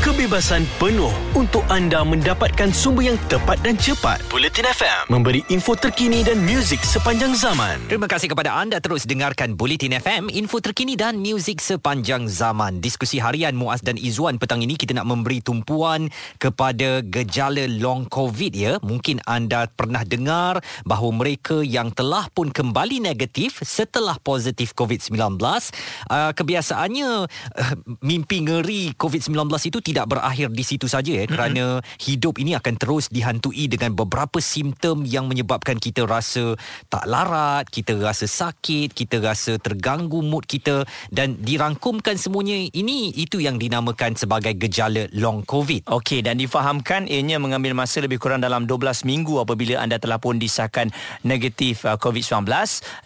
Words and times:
kebebasan 0.00 0.64
penuh 0.80 1.12
untuk 1.36 1.60
anda 1.68 2.00
mendapatkan 2.00 2.72
sumber 2.72 3.12
yang 3.12 3.20
tepat 3.28 3.60
dan 3.60 3.76
cepat. 3.76 4.24
Bulletin 4.32 4.64
FM 4.64 5.12
memberi 5.12 5.44
info 5.52 5.76
terkini 5.76 6.24
dan 6.24 6.40
muzik 6.40 6.80
sepanjang 6.80 7.36
zaman. 7.36 7.76
Terima 7.84 8.08
kasih 8.08 8.32
kepada 8.32 8.56
anda 8.56 8.80
terus 8.80 9.04
dengarkan 9.04 9.60
Bulletin 9.60 10.00
FM, 10.00 10.32
info 10.32 10.56
terkini 10.64 10.96
dan 10.96 11.20
muzik 11.20 11.60
sepanjang 11.60 12.32
zaman. 12.32 12.80
Diskusi 12.80 13.20
harian 13.20 13.52
Muaz 13.52 13.84
dan 13.84 14.00
Izwan 14.00 14.40
petang 14.40 14.64
ini 14.64 14.80
kita 14.80 14.96
nak 14.96 15.04
memberi 15.04 15.44
tumpuan 15.44 16.08
kepada 16.40 17.04
gejala 17.04 17.68
long 17.68 18.08
COVID 18.08 18.52
ya. 18.56 18.80
Mungkin 18.80 19.20
anda 19.28 19.68
pernah 19.68 20.00
dengar 20.08 20.64
bahawa 20.88 21.12
mereka 21.12 21.60
yang 21.60 21.92
telah 21.92 22.24
pun 22.32 22.48
kembali 22.48 23.04
negatif 23.04 23.60
setelah 23.60 24.16
positif 24.16 24.72
COVID-19, 24.72 25.36
uh, 25.36 26.32
kebiasaannya 26.32 27.10
uh, 27.28 27.74
mimpi 28.00 28.48
ngeri 28.48 28.96
COVID-19 28.96 29.36
itu 29.68 29.89
tidak 29.90 30.06
berakhir 30.06 30.54
di 30.54 30.62
situ 30.62 30.86
saja 30.86 31.10
ya 31.10 31.26
kerana 31.26 31.82
mm-hmm. 31.82 31.98
hidup 32.06 32.38
ini 32.38 32.54
akan 32.54 32.74
terus 32.78 33.10
dihantui 33.10 33.66
dengan 33.66 33.98
beberapa 33.98 34.38
simptom 34.38 35.02
yang 35.02 35.26
menyebabkan 35.26 35.82
kita 35.82 36.06
rasa 36.06 36.54
tak 36.86 37.10
larat, 37.10 37.66
kita 37.66 37.98
rasa 37.98 38.30
sakit, 38.30 38.94
kita 38.94 39.18
rasa 39.18 39.58
terganggu 39.58 40.22
mood 40.22 40.46
kita 40.46 40.86
dan 41.10 41.34
dirangkumkan 41.42 42.14
semuanya 42.14 42.54
ini 42.70 43.10
itu 43.18 43.42
yang 43.42 43.58
dinamakan 43.58 44.14
sebagai 44.14 44.54
gejala 44.54 45.10
long 45.16 45.42
covid. 45.42 45.82
Okey 45.90 46.22
dan 46.22 46.38
difahamkan 46.38 47.10
ianya 47.10 47.42
mengambil 47.42 47.74
masa 47.74 47.98
lebih 48.04 48.22
kurang 48.22 48.44
dalam 48.44 48.68
12 48.68 49.02
minggu 49.08 49.42
apabila 49.42 49.80
anda 49.80 49.98
telah 49.98 50.20
pun 50.20 50.36
disahkan 50.36 50.92
negatif 51.24 51.82
uh, 51.88 51.96
COVID-19 51.96 52.46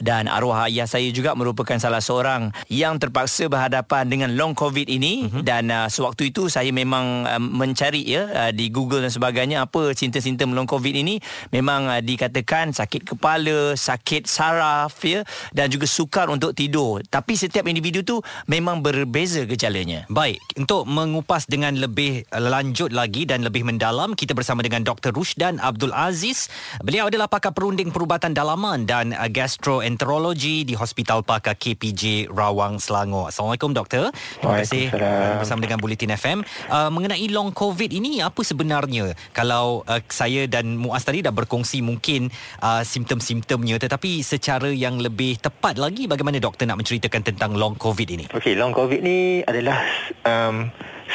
dan 0.03 0.27
arwah 0.27 0.67
ayah 0.67 0.85
saya 0.85 1.09
juga 1.15 1.33
merupakan 1.39 1.79
salah 1.79 2.03
seorang 2.03 2.51
yang 2.67 2.99
terpaksa 2.99 3.47
berhadapan 3.47 4.11
dengan 4.11 4.35
long 4.35 4.53
covid 4.53 4.91
ini 4.91 5.31
mm-hmm. 5.31 5.43
dan 5.47 5.71
uh, 5.71 5.87
sewaktu 5.87 6.35
itu 6.35 6.51
saya 6.51 6.74
memang 6.75 7.23
uh, 7.23 7.39
mencari 7.39 8.03
ya 8.03 8.27
uh, 8.27 8.51
di 8.51 8.75
Google 8.75 9.07
dan 9.07 9.15
sebagainya 9.15 9.63
apa 9.63 9.95
simptom-simptom 9.95 10.51
long 10.51 10.67
covid 10.67 10.91
ini 10.91 11.23
memang 11.55 11.87
uh, 11.87 12.03
dikatakan 12.03 12.75
sakit 12.75 13.15
kepala, 13.15 13.79
sakit 13.79 14.27
saraf 14.27 14.99
ya 15.07 15.23
dan 15.55 15.71
juga 15.71 15.87
sukar 15.87 16.27
untuk 16.27 16.51
tidur. 16.59 16.99
Tapi 17.07 17.39
setiap 17.39 17.71
individu 17.71 18.03
tu 18.03 18.19
memang 18.51 18.83
berbeza 18.83 19.47
gejalanya. 19.47 20.11
Baik, 20.11 20.43
untuk 20.59 20.91
mengupas 20.91 21.47
dengan 21.47 21.79
lebih 21.79 22.27
lanjut 22.35 22.91
lagi 22.91 23.23
dan 23.25 23.47
lebih 23.47 23.63
mendalam 23.63 24.19
kita 24.19 24.35
bersama 24.35 24.67
dengan 24.67 24.83
Dr. 24.83 25.15
Rushdan 25.15 25.63
Abdul 25.63 25.95
Aziz. 25.95 26.51
Beliau 26.83 27.07
adalah 27.07 27.31
pakar 27.31 27.55
perunding 27.55 27.95
perubatan 27.95 28.35
dalaman 28.35 28.89
dan 28.89 29.15
uh, 29.15 29.31
gastroenterologi 29.31 30.67
di 30.67 30.75
Hospital 30.75 31.23
Pakar 31.23 31.55
KPJ 31.55 32.33
Rawang 32.33 32.83
Selangor. 32.83 33.31
Assalamualaikum 33.31 33.71
doktor. 33.71 34.11
Terima 34.41 34.59
kasih 34.65 34.91
bersama 35.39 35.61
dengan 35.63 35.79
Bulletin 35.79 36.11
FM 36.17 36.39
uh, 36.71 36.91
mengenai 36.93 37.27
long 37.33 37.51
covid 37.51 37.91
ini 37.91 38.21
apa 38.21 38.41
sebenarnya? 38.41 39.13
Kalau 39.33 39.83
uh, 39.85 40.01
saya 40.09 40.47
dan 40.47 40.77
Muaz 40.77 41.05
tadi 41.05 41.25
dah 41.25 41.33
berkongsi 41.35 41.81
mungkin 41.81 42.29
uh, 42.63 42.83
simptom-simptomnya 42.85 43.81
tetapi 43.81 44.21
secara 44.25 44.71
yang 44.71 45.01
lebih 45.01 45.41
tepat 45.41 45.81
lagi 45.81 46.07
bagaimana 46.07 46.41
doktor 46.41 46.69
nak 46.69 46.81
menceritakan 46.81 47.23
tentang 47.25 47.57
long 47.57 47.75
covid 47.77 48.09
ini? 48.09 48.25
Okey 48.33 48.57
long 48.57 48.73
covid 48.73 49.01
ni 49.05 49.41
adalah 49.45 49.81
um, 50.25 50.69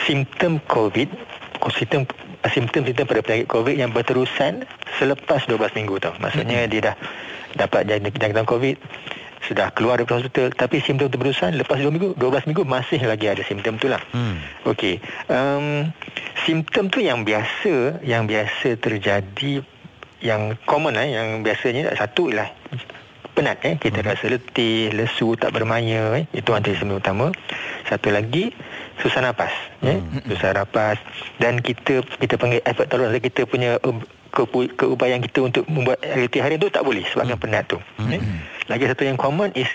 simptom 0.06 0.61
covid 0.69 1.09
simptom 1.75 2.08
simptom-simptom 2.39 3.03
pada 3.03 3.19
penyakit 3.19 3.47
covid 3.52 3.75
yang 3.75 3.91
berterusan 3.91 4.63
selepas 4.95 5.44
12 5.44 5.75
minggu 5.75 6.00
tau. 6.00 6.16
Maksudnya 6.23 6.66
mm-hmm. 6.66 6.72
dia 6.72 6.81
dah 6.91 6.95
dapat 7.58 7.81
jangkitan 7.89 8.47
covid 8.47 8.80
sudah 9.45 9.71
keluar 9.71 9.99
dari 9.99 10.09
hospital 10.09 10.51
tapi 10.51 10.83
simptom 10.83 11.07
itu 11.07 11.17
berusan 11.17 11.55
lepas 11.55 11.79
2 11.79 11.87
minggu 11.89 12.09
12 12.19 12.49
minggu 12.51 12.63
masih 12.67 12.99
lagi 13.07 13.31
ada 13.31 13.43
simptom 13.45 13.79
tu 13.79 13.87
lah 13.87 14.01
hmm. 14.11 14.67
okey 14.67 14.99
um, 15.31 15.87
simptom 16.43 16.91
tu 16.91 16.99
yang 16.99 17.23
biasa 17.23 18.03
yang 18.03 18.27
biasa 18.27 18.75
terjadi 18.79 19.63
yang 20.19 20.59
common 20.67 20.99
eh 20.99 21.15
yang 21.15 21.41
biasanya 21.41 21.95
satu 21.95 22.27
ialah 22.27 22.51
penat 23.31 23.63
eh 23.63 23.79
kita 23.79 24.03
hmm. 24.03 24.09
rasa 24.11 24.25
letih 24.28 24.91
lesu 24.91 25.39
tak 25.39 25.55
bermaya 25.55 26.19
eh 26.19 26.28
itu 26.35 26.51
antara 26.51 26.75
simptom 26.75 26.99
utama 26.99 27.31
satu 27.88 28.11
lagi 28.11 28.51
susah 28.99 29.23
nafas 29.23 29.55
eh 29.88 30.03
hmm. 30.03 30.28
susah 30.35 30.51
nafas 30.51 30.99
dan 31.39 31.63
kita 31.63 32.03
kita 32.19 32.35
panggil 32.35 32.59
effort 32.67 32.91
tolerance 32.91 33.23
kita 33.23 33.47
punya 33.47 33.79
keupayaan 34.75 35.23
kita 35.23 35.39
untuk 35.47 35.63
membuat 35.72 36.03
aktiviti 36.03 36.38
harian 36.44 36.59
tu 36.59 36.69
tak 36.69 36.83
boleh 36.83 37.01
sebabkan 37.07 37.39
hmm. 37.39 37.44
penat 37.47 37.63
tu 37.72 37.79
hmm. 37.79 38.11
eh? 38.11 38.22
Lagi 38.69 38.85
satu 38.85 39.03
yang 39.03 39.18
common 39.18 39.50
is 39.57 39.68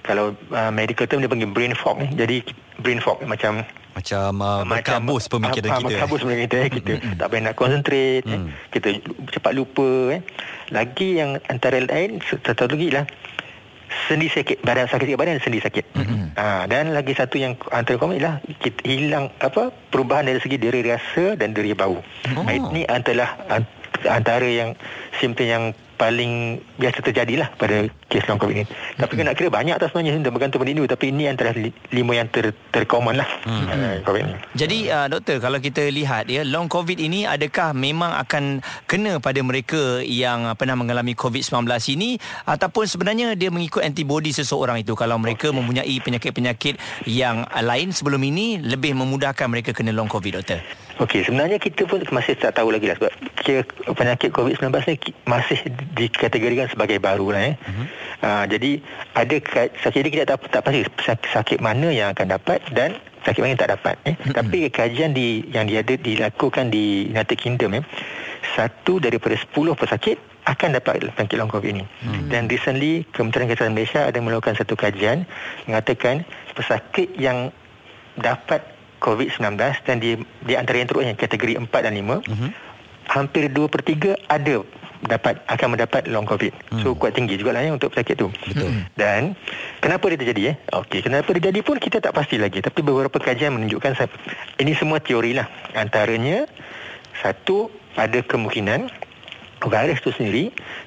kalau 0.00 0.32
uh, 0.50 0.72
medical 0.72 1.04
term 1.04 1.20
dia 1.20 1.28
panggil 1.28 1.52
brain 1.52 1.76
fog 1.76 2.00
ni. 2.00 2.08
Jadi 2.16 2.40
brain 2.80 2.98
fog 3.04 3.20
macam 3.28 3.60
macam 3.92 4.32
uh, 4.40 4.62
berkabus 4.64 5.28
pemikiran 5.28 5.70
uh, 5.70 5.78
kita. 5.84 5.86
Berkabus 5.92 6.20
pemikiran 6.24 6.46
kita. 6.48 6.56
Eh. 6.56 6.68
Kita 6.72 6.92
mm-hmm. 6.96 7.14
tak 7.20 7.26
boleh 7.28 7.42
nak 7.44 7.54
concentrate. 7.58 8.24
Mm. 8.24 8.32
Eh. 8.32 8.42
Kita 8.72 8.88
cepat 9.36 9.52
lupa. 9.52 10.16
Eh. 10.16 10.20
Lagi 10.72 11.08
yang 11.20 11.36
antara 11.52 11.76
lain, 11.84 12.22
satu 12.24 12.64
lagi 12.70 12.88
lah. 12.96 13.04
Sendi 14.06 14.30
sakit. 14.30 14.62
Badan 14.62 14.86
sakit 14.86 15.04
sikit 15.04 15.18
badan, 15.18 15.42
sendi 15.42 15.58
sakit. 15.58 15.84
Mm-hmm. 15.98 16.22
Uh, 16.38 16.62
dan 16.70 16.94
lagi 16.94 17.12
satu 17.12 17.36
yang 17.36 17.58
antara 17.74 17.98
common 17.98 18.22
ialah 18.22 18.38
kita 18.62 18.80
hilang 18.86 19.34
apa 19.42 19.74
perubahan 19.90 20.30
dari 20.30 20.38
segi 20.38 20.56
diri 20.56 20.80
rasa 20.86 21.34
dan 21.34 21.52
diri 21.52 21.74
bau. 21.74 21.98
Oh. 22.38 22.44
Ini 22.46 22.86
antara 22.86 23.34
antara 24.06 24.46
yang 24.46 24.78
simptom 25.18 25.44
yang 25.44 25.64
paling 26.00 26.56
biasa 26.80 27.04
terjadilah 27.04 27.52
pada 27.60 27.84
kes 28.08 28.24
long 28.24 28.40
covid 28.40 28.64
ini. 28.64 28.66
Tapi 28.96 29.12
mm-hmm. 29.12 29.26
nak 29.28 29.34
kira 29.36 29.48
banyak 29.52 29.76
tak 29.76 29.92
sebenarnya 29.92 30.24
dah 30.24 30.32
bergantung 30.32 30.64
pada 30.64 30.72
individu 30.72 30.88
tapi 30.96 31.12
ini 31.12 31.28
antara 31.28 31.52
lima 31.92 32.12
yang 32.16 32.28
ter 32.32 32.56
tercommon 32.72 33.20
lah 33.20 33.28
mm-hmm. 33.44 34.08
covid 34.08 34.22
ini. 34.24 34.34
Jadi 34.56 34.78
uh, 34.88 35.06
doktor 35.12 35.36
kalau 35.44 35.60
kita 35.60 35.84
lihat 35.92 36.32
ya 36.32 36.40
long 36.48 36.72
covid 36.72 36.96
ini 36.96 37.28
adakah 37.28 37.76
memang 37.76 38.16
akan 38.16 38.64
kena 38.88 39.20
pada 39.20 39.44
mereka 39.44 40.00
yang 40.00 40.48
pernah 40.56 40.80
mengalami 40.80 41.12
covid-19 41.12 41.68
ini 41.92 42.16
ataupun 42.48 42.88
sebenarnya 42.88 43.36
dia 43.36 43.52
mengikut 43.52 43.84
antibody 43.84 44.32
seseorang 44.32 44.80
itu 44.80 44.96
kalau 44.96 45.20
mereka 45.20 45.52
okay. 45.52 45.56
mempunyai 45.60 45.94
penyakit-penyakit 46.00 46.80
yang 47.04 47.44
lain 47.44 47.92
sebelum 47.92 48.24
ini 48.24 48.56
lebih 48.64 48.96
memudahkan 48.96 49.44
mereka 49.52 49.76
kena 49.76 49.92
long 49.92 50.08
covid 50.08 50.40
doktor. 50.40 50.64
Okey, 51.00 51.24
sebenarnya 51.24 51.56
kita 51.56 51.88
pun 51.88 52.04
masih 52.12 52.36
tak 52.36 52.60
tahu 52.60 52.68
lagi 52.68 52.92
lah 52.92 52.96
sebab 53.00 53.12
penyakit 53.96 54.30
COVID-19 54.36 54.68
ni 54.84 54.96
masih 55.24 55.58
dikategorikan 55.96 56.68
sebagai 56.68 57.00
baru 57.00 57.32
lah 57.32 57.42
eh. 57.50 57.54
Uh-huh. 57.56 57.86
Uh, 58.20 58.44
jadi 58.44 58.84
ada 59.16 59.36
sakit 59.80 60.00
kita 60.12 60.28
tak, 60.28 60.44
tak 60.52 60.60
pasti 60.60 60.84
sakit 61.08 61.58
mana 61.64 61.88
yang 61.88 62.12
akan 62.12 62.36
dapat 62.36 62.60
dan 62.76 63.00
sakit 63.24 63.40
mana 63.40 63.56
yang 63.56 63.62
tak 63.64 63.72
dapat 63.80 63.96
eh. 64.04 64.12
Uh-huh. 64.12 64.36
Tapi 64.36 64.68
kajian 64.68 65.16
di 65.16 65.48
yang 65.48 65.64
dia 65.64 65.80
ada 65.80 65.96
dilakukan 65.96 66.68
di 66.68 67.08
United 67.08 67.36
Kingdom 67.40 67.80
eh 67.80 67.84
satu 68.56 69.00
daripada 69.00 69.36
sepuluh 69.36 69.76
pesakit 69.76 70.20
akan 70.48 70.80
dapat 70.80 71.04
penyakit 71.12 71.36
long 71.36 71.52
covid 71.52 71.76
ini. 71.76 71.84
Hmm. 72.02 72.26
Dan 72.32 72.48
recently 72.48 73.04
Kementerian 73.12 73.46
Kesihatan 73.52 73.76
Malaysia 73.76 74.00
ada 74.08 74.18
melakukan 74.18 74.56
satu 74.56 74.74
kajian 74.74 75.28
mengatakan 75.68 76.24
pesakit 76.56 77.12
yang 77.20 77.52
dapat 78.18 78.64
COVID-19 79.00 79.56
dan 79.88 79.96
di 79.98 80.20
di 80.44 80.54
antara 80.54 80.76
yang 80.78 80.88
teruk 80.88 81.02
yang 81.02 81.16
kategori 81.16 81.56
4 81.56 81.66
dan 81.72 81.92
5 81.96 82.04
uh-huh. 82.04 82.50
hampir 83.10 83.48
2 83.48 83.72
per 83.72 83.80
3 83.80 84.28
ada 84.28 84.56
dapat 85.00 85.40
akan 85.48 85.76
mendapat 85.76 86.04
long 86.12 86.28
covid. 86.28 86.52
Hmm. 86.68 86.84
So 86.84 86.92
kuat 86.92 87.16
tinggi 87.16 87.40
jugalah 87.40 87.64
ya 87.64 87.72
untuk 87.72 87.96
pesakit 87.96 88.20
tu. 88.20 88.28
Betul. 88.28 88.68
Hmm. 88.68 88.84
Dan 88.92 89.20
kenapa 89.80 90.04
dia 90.12 90.18
terjadi 90.20 90.42
eh? 90.52 90.56
Okey, 90.76 91.00
kenapa 91.00 91.32
dia 91.32 91.48
terjadi 91.48 91.60
pun 91.64 91.76
kita 91.80 92.04
tak 92.04 92.12
pasti 92.12 92.36
lagi 92.36 92.60
tapi 92.60 92.84
beberapa 92.84 93.16
kajian 93.16 93.56
menunjukkan 93.56 93.96
ini 94.60 94.72
semua 94.76 95.00
teori 95.00 95.32
lah. 95.32 95.48
Antaranya 95.72 96.44
satu 97.24 97.72
ada 97.96 98.20
kemungkinan 98.20 98.92
virus 99.60 100.00
itu 100.00 100.10
sendiri 100.16 100.44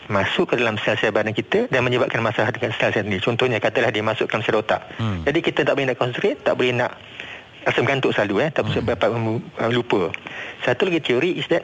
masuk 0.09 0.49
ke 0.49 0.55
dalam 0.57 0.81
sel-sel 0.81 1.13
badan 1.13 1.29
kita 1.29 1.69
dan 1.69 1.85
menyebabkan 1.85 2.17
masalah 2.25 2.49
dengan 2.49 2.73
sel-sel 2.73 3.05
sendiri. 3.05 3.21
Contohnya 3.21 3.61
katalah 3.61 3.93
dia 3.93 4.01
masuk 4.01 4.25
ke 4.25 4.33
dalam 4.33 4.45
sel 4.45 4.57
otak. 4.57 4.81
Hmm. 4.97 5.21
Jadi 5.25 5.39
kita 5.45 5.61
tak 5.61 5.73
boleh 5.77 5.93
nak 5.93 5.97
concentrate, 6.01 6.37
tak 6.41 6.53
boleh 6.57 6.73
nak 6.73 6.91
rasa 7.63 7.79
mengantuk 7.83 8.11
selalu 8.11 8.47
eh 8.47 8.49
tak 8.51 8.67
hmm. 8.67 8.85
dapat 8.87 9.09
lupa 9.71 10.11
satu 10.63 10.87
lagi 10.87 10.99
teori 11.03 11.39
is 11.39 11.47
that 11.51 11.63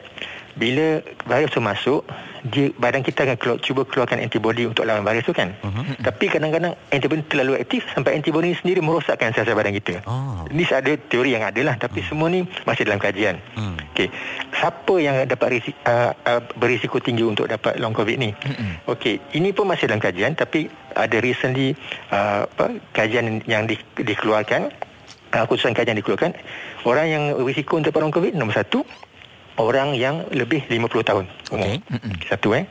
bila 0.58 0.98
virus 1.30 1.50
tu 1.54 1.62
masuk 1.62 2.02
dia, 2.40 2.72
badan 2.80 3.04
kita 3.04 3.28
akan 3.28 3.36
keluar, 3.36 3.58
cuba 3.60 3.84
keluarkan 3.84 4.18
antibody 4.24 4.64
untuk 4.64 4.88
lawan 4.88 5.04
virus 5.04 5.28
tu 5.28 5.36
kan 5.36 5.52
uh-huh. 5.60 5.96
tapi 6.00 6.32
kadang-kadang 6.32 6.72
antibody 6.88 7.22
terlalu 7.28 7.60
aktif 7.60 7.84
sampai 7.92 8.16
antibody 8.16 8.56
sendiri 8.56 8.80
merosakkan 8.80 9.30
sel-sel 9.36 9.52
badan 9.54 9.76
kita 9.76 10.00
oh. 10.08 10.48
ini 10.48 10.64
ada 10.66 10.96
teori 10.96 11.36
yang 11.36 11.44
ada 11.44 11.60
lah 11.62 11.76
tapi 11.76 12.00
uh 12.00 12.08
semua 12.10 12.26
ni 12.26 12.42
masih 12.66 12.88
dalam 12.88 12.98
kajian 12.98 13.38
uh 13.54 13.76
okay. 13.92 14.08
siapa 14.56 14.94
yang 14.98 15.22
dapat 15.28 15.60
risiko, 15.60 15.78
uh, 15.86 16.10
uh, 16.26 16.40
berisiko 16.58 16.96
tinggi 16.98 17.22
untuk 17.22 17.46
dapat 17.46 17.76
long 17.78 17.92
covid 17.92 18.16
ni 18.16 18.32
uh 18.32 18.90
okay. 18.96 19.20
ini 19.36 19.52
pun 19.52 19.68
masih 19.68 19.86
dalam 19.86 20.02
kajian 20.02 20.32
tapi 20.34 20.66
ada 20.96 21.16
recently 21.22 21.76
uh, 22.10 22.48
apa, 22.48 22.82
kajian 22.90 23.44
yang 23.46 23.68
di, 23.68 23.78
dikeluarkan 24.00 24.72
uh, 25.34 25.44
keputusan 25.46 25.72
kajian 25.74 25.96
dikeluarkan 25.98 26.32
orang 26.86 27.06
yang 27.08 27.24
risiko 27.42 27.78
untuk 27.78 27.94
orang 27.96 28.12
COVID 28.12 28.32
nombor 28.36 28.56
satu 28.56 28.82
orang 29.60 29.94
yang 29.98 30.24
lebih 30.32 30.64
50 30.66 31.08
tahun 31.08 31.24
umur 31.52 31.66
okay. 31.66 31.78
satu 32.28 32.56
eh 32.56 32.64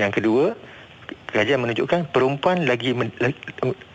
yang 0.00 0.08
kedua 0.08 0.56
kajian 1.32 1.60
menunjukkan 1.64 2.12
perempuan 2.12 2.64
lagi, 2.68 2.92
men, 2.92 3.08
lagi 3.16 3.36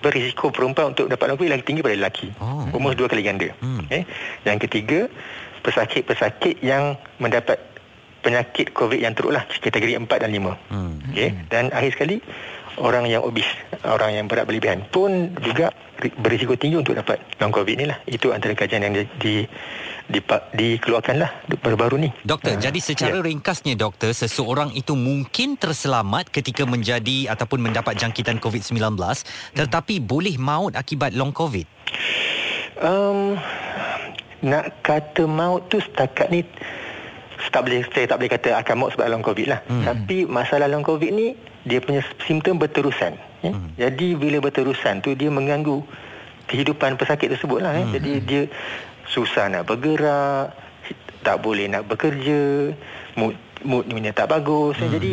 berisiko 0.02 0.50
perempuan 0.50 0.94
untuk 0.94 1.10
dapat 1.10 1.38
COVID 1.38 1.50
lagi 1.50 1.64
tinggi 1.66 1.82
pada 1.86 1.98
lelaki 1.98 2.34
oh. 2.42 2.70
umur 2.74 2.94
dua 2.94 3.10
kali 3.10 3.26
ganda 3.26 3.50
hmm. 3.62 3.90
okay. 3.90 4.04
yang 4.46 4.58
ketiga 4.58 5.10
pesakit-pesakit 5.66 6.64
yang 6.64 6.96
mendapat 7.20 7.60
penyakit 8.28 8.76
COVID 8.76 9.00
yang 9.00 9.16
teruk 9.16 9.32
lah 9.32 9.48
kategori 9.48 9.96
4 9.96 10.04
dan 10.04 10.32
5. 10.36 10.74
Hmm. 10.74 11.00
Okay. 11.16 11.30
Dan 11.48 11.72
akhir 11.72 11.96
sekali 11.96 12.20
orang 12.78 13.10
yang 13.10 13.26
obes, 13.26 13.46
orang 13.86 14.14
yang 14.14 14.26
berat 14.30 14.46
berlebihan 14.46 14.86
pun 14.90 15.34
juga 15.42 15.74
berisiko 16.22 16.54
tinggi 16.54 16.78
untuk 16.78 16.94
dapat 16.94 17.18
long 17.42 17.50
COVID 17.50 17.76
ni 17.78 17.86
lah. 17.90 17.98
Itu 18.06 18.32
antara 18.34 18.54
kajian 18.54 18.86
yang 18.86 18.94
di, 18.94 19.04
di, 19.18 19.36
di 20.08 20.20
dikeluarkan 20.54 21.16
lah 21.18 21.32
baru-baru 21.60 22.08
ni. 22.08 22.10
Doktor, 22.22 22.56
uh, 22.56 22.62
jadi 22.62 22.80
secara 22.80 23.18
yeah. 23.18 23.26
ringkasnya 23.26 23.74
doktor, 23.74 24.14
seseorang 24.14 24.72
itu 24.78 24.94
mungkin 24.94 25.58
terselamat 25.58 26.30
ketika 26.30 26.64
menjadi 26.70 27.34
ataupun 27.34 27.66
mendapat 27.66 27.98
jangkitan 27.98 28.38
COVID-19 28.38 28.78
tetapi 29.58 30.00
boleh 30.00 30.38
maut 30.38 30.78
akibat 30.78 31.18
long 31.18 31.34
COVID? 31.34 31.66
Um, 32.78 33.42
nak 34.46 34.86
kata 34.86 35.26
maut 35.26 35.66
tu 35.66 35.82
setakat 35.82 36.30
ni 36.30 36.46
tak 37.54 37.62
boleh 37.70 37.86
saya 37.94 38.06
tak 38.10 38.18
boleh 38.18 38.32
kata 38.34 38.50
akan 38.60 38.76
maut 38.78 38.92
sebab 38.98 39.08
long 39.10 39.24
covid 39.26 39.48
lah 39.54 39.60
hmm. 39.70 39.86
tapi 39.86 40.18
masalah 40.26 40.66
long 40.66 40.84
covid 40.84 41.14
ni 41.14 41.38
dia 41.64 41.78
punya 41.84 42.02
simptom 42.26 42.58
berterusan 42.58 43.16
ya? 43.46 43.52
hmm. 43.54 43.78
jadi 43.78 44.08
bila 44.18 44.38
berterusan 44.42 45.06
tu 45.06 45.14
dia 45.14 45.30
mengganggu 45.30 45.86
kehidupan 46.50 46.98
pesakit 46.98 47.34
tersebut 47.34 47.62
lah 47.62 47.78
ya? 47.78 47.86
hmm. 47.86 47.94
jadi 47.94 48.12
dia 48.26 48.42
susah 49.08 49.48
nak 49.48 49.70
bergerak 49.70 50.52
tak 51.22 51.38
boleh 51.44 51.68
nak 51.70 51.86
bekerja 51.88 52.74
mood 53.16 53.36
moodnya 53.62 54.14
tak 54.14 54.30
bagus 54.34 54.76
ya? 54.82 54.90
hmm. 54.90 54.96
jadi 54.98 55.12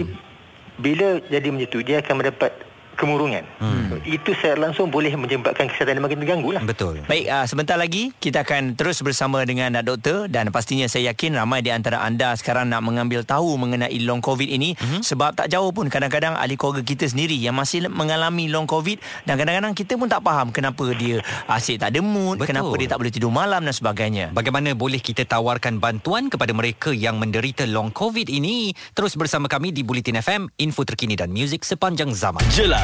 bila 0.74 1.08
jadi 1.30 1.48
macam 1.54 1.68
tu 1.70 1.80
dia 1.86 2.02
akan 2.02 2.14
mendapat 2.18 2.52
kemurungan. 2.94 3.44
Hmm. 3.58 4.00
Itu 4.06 4.32
secara 4.34 4.58
langsung 4.58 4.88
boleh 4.88 5.12
menyebabkan 5.14 5.68
kesihatan 5.70 6.00
makin 6.00 6.18
terganggu 6.22 6.50
lah. 6.54 6.62
Betul. 6.64 7.02
Baik, 7.04 7.26
uh, 7.28 7.46
sebentar 7.46 7.76
lagi 7.76 8.14
kita 8.18 8.46
akan 8.46 8.78
terus 8.78 9.02
bersama 9.04 9.42
dengan 9.44 9.74
uh, 9.76 9.84
doktor 9.84 10.30
dan 10.30 10.48
pastinya 10.54 10.86
saya 10.86 11.12
yakin 11.12 11.36
ramai 11.36 11.60
di 11.60 11.74
antara 11.74 12.00
anda 12.00 12.32
sekarang 12.38 12.70
nak 12.70 12.82
mengambil 12.82 13.26
tahu 13.26 13.58
mengenai 13.58 13.94
long 14.02 14.22
covid 14.22 14.48
ini 14.48 14.78
hmm. 14.78 15.02
sebab 15.02 15.36
tak 15.36 15.50
jauh 15.50 15.70
pun 15.74 15.90
kadang-kadang 15.90 16.38
ahli 16.38 16.54
keluarga 16.54 16.82
kita 16.86 17.10
sendiri 17.10 17.36
yang 17.36 17.58
masih 17.58 17.86
mengalami 17.90 18.48
long 18.48 18.64
covid 18.64 19.02
dan 19.28 19.36
kadang-kadang 19.36 19.74
kita 19.76 19.98
pun 19.98 20.08
tak 20.08 20.22
faham 20.24 20.48
kenapa 20.54 20.84
dia 20.94 21.20
asyik 21.50 21.82
tak 21.82 21.92
ada 21.92 22.00
mood, 22.00 22.40
Betul. 22.40 22.54
kenapa 22.54 22.72
dia 22.78 22.88
tak 22.88 22.98
boleh 23.02 23.12
tidur 23.12 23.32
malam 23.34 23.66
dan 23.66 23.74
sebagainya. 23.74 24.24
Bagaimana 24.32 24.72
boleh 24.72 25.02
kita 25.02 25.26
tawarkan 25.26 25.82
bantuan 25.82 26.30
kepada 26.30 26.54
mereka 26.54 26.94
yang 26.94 27.18
menderita 27.18 27.66
long 27.68 27.90
covid 27.90 28.30
ini? 28.30 28.72
Terus 28.94 29.18
bersama 29.18 29.50
kami 29.50 29.74
di 29.74 29.82
Bulletin 29.82 30.20
FM, 30.20 30.48
info 30.60 30.86
terkini 30.86 31.18
dan 31.18 31.34
muzik 31.34 31.66
sepanjang 31.66 32.14
zaman. 32.14 32.44
Jelas 32.54 32.83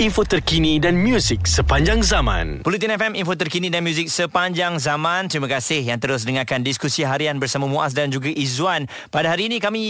info 0.00 0.24
terkini 0.24 0.80
dan 0.80 0.96
muzik 0.96 1.44
sepanjang 1.44 2.00
zaman. 2.00 2.64
Bulletin 2.64 2.96
FM, 2.96 3.12
info 3.12 3.36
terkini 3.36 3.68
dan 3.68 3.84
muzik 3.84 4.08
sepanjang 4.08 4.80
zaman. 4.80 5.28
Terima 5.28 5.44
kasih 5.44 5.84
yang 5.84 6.00
terus 6.00 6.24
dengarkan 6.24 6.64
diskusi 6.64 7.04
harian 7.04 7.36
bersama 7.36 7.68
Muaz 7.68 7.92
dan 7.92 8.08
juga 8.08 8.32
Izzuan. 8.32 8.88
Pada 9.12 9.28
hari 9.28 9.52
ini 9.52 9.60
kami 9.60 9.82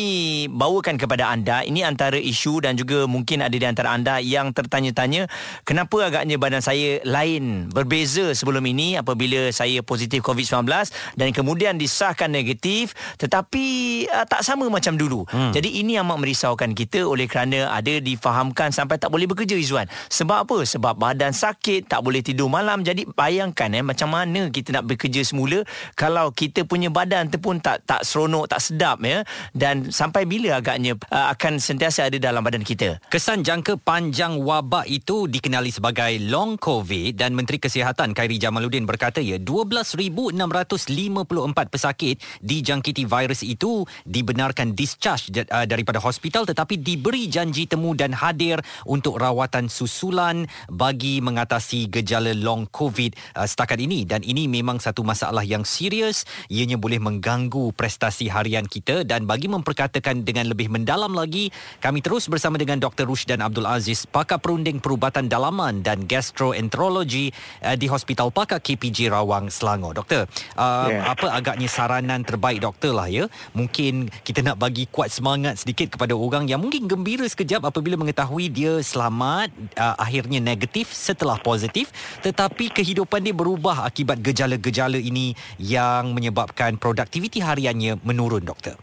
bawakan 0.50 0.98
kepada 0.98 1.30
anda, 1.30 1.62
ini 1.62 1.86
antara 1.86 2.18
isu 2.18 2.66
dan 2.66 2.74
juga 2.74 3.06
mungkin 3.06 3.46
ada 3.46 3.54
di 3.54 3.62
antara 3.62 3.94
anda 3.94 4.18
yang 4.18 4.50
tertanya-tanya, 4.50 5.30
kenapa 5.62 6.10
agaknya 6.10 6.34
badan 6.34 6.64
saya 6.64 6.98
lain, 7.06 7.70
berbeza 7.70 8.34
sebelum 8.34 8.66
ini 8.66 8.98
apabila 8.98 9.54
saya 9.54 9.86
positif 9.86 10.26
COVID-19 10.26 10.66
dan 11.14 11.28
kemudian 11.30 11.78
disahkan 11.78 12.26
negatif 12.26 12.96
tetapi 13.22 13.64
uh, 14.10 14.26
tak 14.26 14.42
sama 14.42 14.66
macam 14.66 14.98
dulu. 14.98 15.22
Hmm. 15.30 15.54
Jadi 15.54 15.78
ini 15.78 15.94
amat 16.02 16.18
merisaukan 16.18 16.74
kita 16.74 17.06
oleh 17.06 17.30
kerana 17.30 17.70
ada 17.70 18.02
difahamkan 18.02 18.74
sampai 18.74 18.98
tak 18.98 19.12
boleh 19.14 19.30
bekerja 19.30 19.54
Izzuan. 19.54 19.91
Sebab 20.10 20.48
apa? 20.48 20.58
Sebab 20.64 20.94
badan 20.96 21.34
sakit, 21.34 21.88
tak 21.88 22.00
boleh 22.04 22.24
tidur 22.24 22.48
malam. 22.48 22.82
Jadi 22.82 23.08
bayangkan 23.08 23.72
eh 23.72 23.84
macam 23.84 24.12
mana 24.12 24.48
kita 24.48 24.80
nak 24.80 24.88
bekerja 24.88 25.22
semula 25.22 25.62
kalau 25.94 26.32
kita 26.32 26.64
punya 26.66 26.88
badan 26.88 27.28
tu 27.28 27.38
pun 27.38 27.58
tak 27.58 27.84
tak 27.84 28.02
seronok, 28.02 28.50
tak 28.50 28.60
sedap 28.60 28.98
ya. 29.02 29.22
Dan 29.52 29.92
sampai 29.92 30.24
bila 30.24 30.58
agaknya 30.58 30.96
uh, 31.10 31.32
akan 31.34 31.58
sentiasa 31.58 32.08
ada 32.08 32.18
dalam 32.18 32.42
badan 32.42 32.64
kita. 32.64 32.98
Kesan 33.08 33.46
jangka 33.46 33.78
panjang 33.80 34.40
wabak 34.40 34.88
itu 34.88 35.30
dikenali 35.30 35.72
sebagai 35.72 36.18
long 36.28 36.56
covid 36.56 37.16
dan 37.16 37.36
Menteri 37.36 37.62
Kesihatan 37.62 38.12
Khairi 38.12 38.36
Jamaluddin 38.36 38.84
berkata 38.84 39.22
ya 39.22 39.40
12,654 39.40 41.72
pesakit 41.72 42.16
dijangkiti 42.42 43.06
virus 43.06 43.40
itu 43.46 43.86
dibenarkan 44.04 44.76
discharge 44.76 45.32
uh, 45.32 45.66
daripada 45.66 46.02
hospital 46.02 46.44
tetapi 46.44 46.80
diberi 46.80 47.30
janji 47.30 47.64
temu 47.64 47.96
dan 47.96 48.12
hadir 48.12 48.60
untuk 48.84 49.18
rawatan 49.18 49.70
susulan 49.82 50.46
bagi 50.70 51.18
mengatasi 51.18 51.90
gejala 51.90 52.30
long 52.38 52.70
covid 52.70 53.18
uh, 53.34 53.42
setakat 53.42 53.82
ini 53.82 54.06
dan 54.06 54.22
ini 54.22 54.46
memang 54.46 54.78
satu 54.78 55.02
masalah 55.02 55.42
yang 55.42 55.66
serius 55.66 56.22
ianya 56.46 56.78
boleh 56.78 57.02
mengganggu 57.02 57.74
prestasi 57.74 58.30
harian 58.30 58.62
kita 58.70 59.02
dan 59.02 59.26
bagi 59.26 59.50
memperkatakan 59.50 60.22
dengan 60.22 60.46
lebih 60.46 60.70
mendalam 60.70 61.10
lagi 61.10 61.50
kami 61.82 61.98
terus 61.98 62.30
bersama 62.30 62.62
dengan 62.62 62.78
Dr. 62.78 63.10
Rushdan 63.10 63.42
Abdul 63.42 63.66
Aziz 63.66 64.06
pakar 64.06 64.38
perunding 64.38 64.78
perubatan 64.78 65.26
dalaman 65.26 65.82
dan 65.82 66.06
gastroenterologi 66.06 67.34
uh, 67.66 67.74
di 67.74 67.90
Hospital 67.90 68.30
Pakar 68.30 68.62
KPJ 68.62 69.10
Rawang 69.10 69.50
Selangor 69.50 69.98
doktor 69.98 70.30
uh, 70.54 70.86
yeah. 70.86 71.10
apa 71.10 71.26
agaknya 71.34 71.66
saranan 71.66 72.22
terbaik 72.22 72.62
doktor 72.62 72.94
lah 72.94 73.10
ya 73.10 73.26
mungkin 73.58 74.06
kita 74.22 74.46
nak 74.46 74.62
bagi 74.62 74.86
kuat 74.86 75.10
semangat 75.10 75.58
sedikit 75.58 75.98
kepada 75.98 76.14
orang 76.14 76.46
yang 76.46 76.62
mungkin 76.62 76.86
gembira 76.86 77.26
sekejap 77.26 77.66
apabila 77.66 77.98
mengetahui 77.98 78.46
dia 78.46 78.78
selamat 78.78 79.50
uh, 79.76 79.96
akhirnya 79.98 80.38
negatif 80.38 80.90
setelah 80.92 81.38
positif 81.40 81.90
tetapi 82.20 82.72
kehidupan 82.72 83.24
dia 83.24 83.34
berubah 83.36 83.86
akibat 83.88 84.20
gejala-gejala 84.20 84.96
ini 84.98 85.36
yang 85.58 86.12
menyebabkan 86.12 86.76
produktiviti 86.76 87.40
hariannya 87.42 88.00
menurun 88.02 88.44
doktor. 88.44 88.76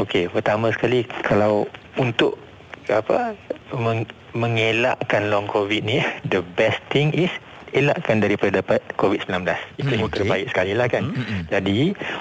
Okey, 0.00 0.32
pertama 0.32 0.72
sekali 0.72 1.04
kalau 1.20 1.68
untuk 2.00 2.40
apa 2.88 3.36
meng- 3.76 4.08
mengelakkan 4.32 5.28
long 5.28 5.44
covid 5.46 5.84
ni 5.84 6.00
the 6.26 6.40
best 6.56 6.80
thing 6.88 7.12
is 7.12 7.30
elakkan 7.72 8.20
daripada 8.20 8.60
dapat 8.60 8.80
COVID-19. 8.94 9.32
Itu 9.80 9.88
hmm, 9.88 9.92
yang 9.96 10.02
okay. 10.06 10.16
terbaik 10.20 10.46
sekali 10.52 10.72
lah 10.76 10.86
kan. 10.88 11.04
Hmm, 11.08 11.24
hmm. 11.24 11.42
Jadi, 11.48 11.78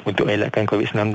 untuk 0.07 0.25
elakkan 0.31 0.63
COVID-19, 0.65 1.11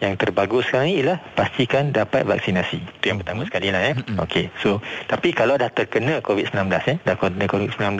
yang 0.00 0.14
terbagus 0.16 0.70
sekarang 0.70 0.86
ni 0.90 0.94
ialah 1.02 1.18
pastikan 1.34 1.90
dapat 1.90 2.22
vaksinasi. 2.24 2.78
Itu 3.02 3.04
yang 3.10 3.18
pertama 3.20 3.44
hmm. 3.44 3.48
sekali 3.50 3.68
lah 3.74 3.82
eh. 3.90 3.94
Hmm. 3.94 4.22
Okey, 4.22 4.48
so, 4.62 4.78
tapi 5.10 5.34
kalau 5.34 5.58
dah 5.58 5.68
terkena 5.68 6.22
COVID-19 6.22 6.56
eh, 6.90 6.96
dah 7.02 7.16
terkena 7.18 7.46
COVID-19 7.50 7.98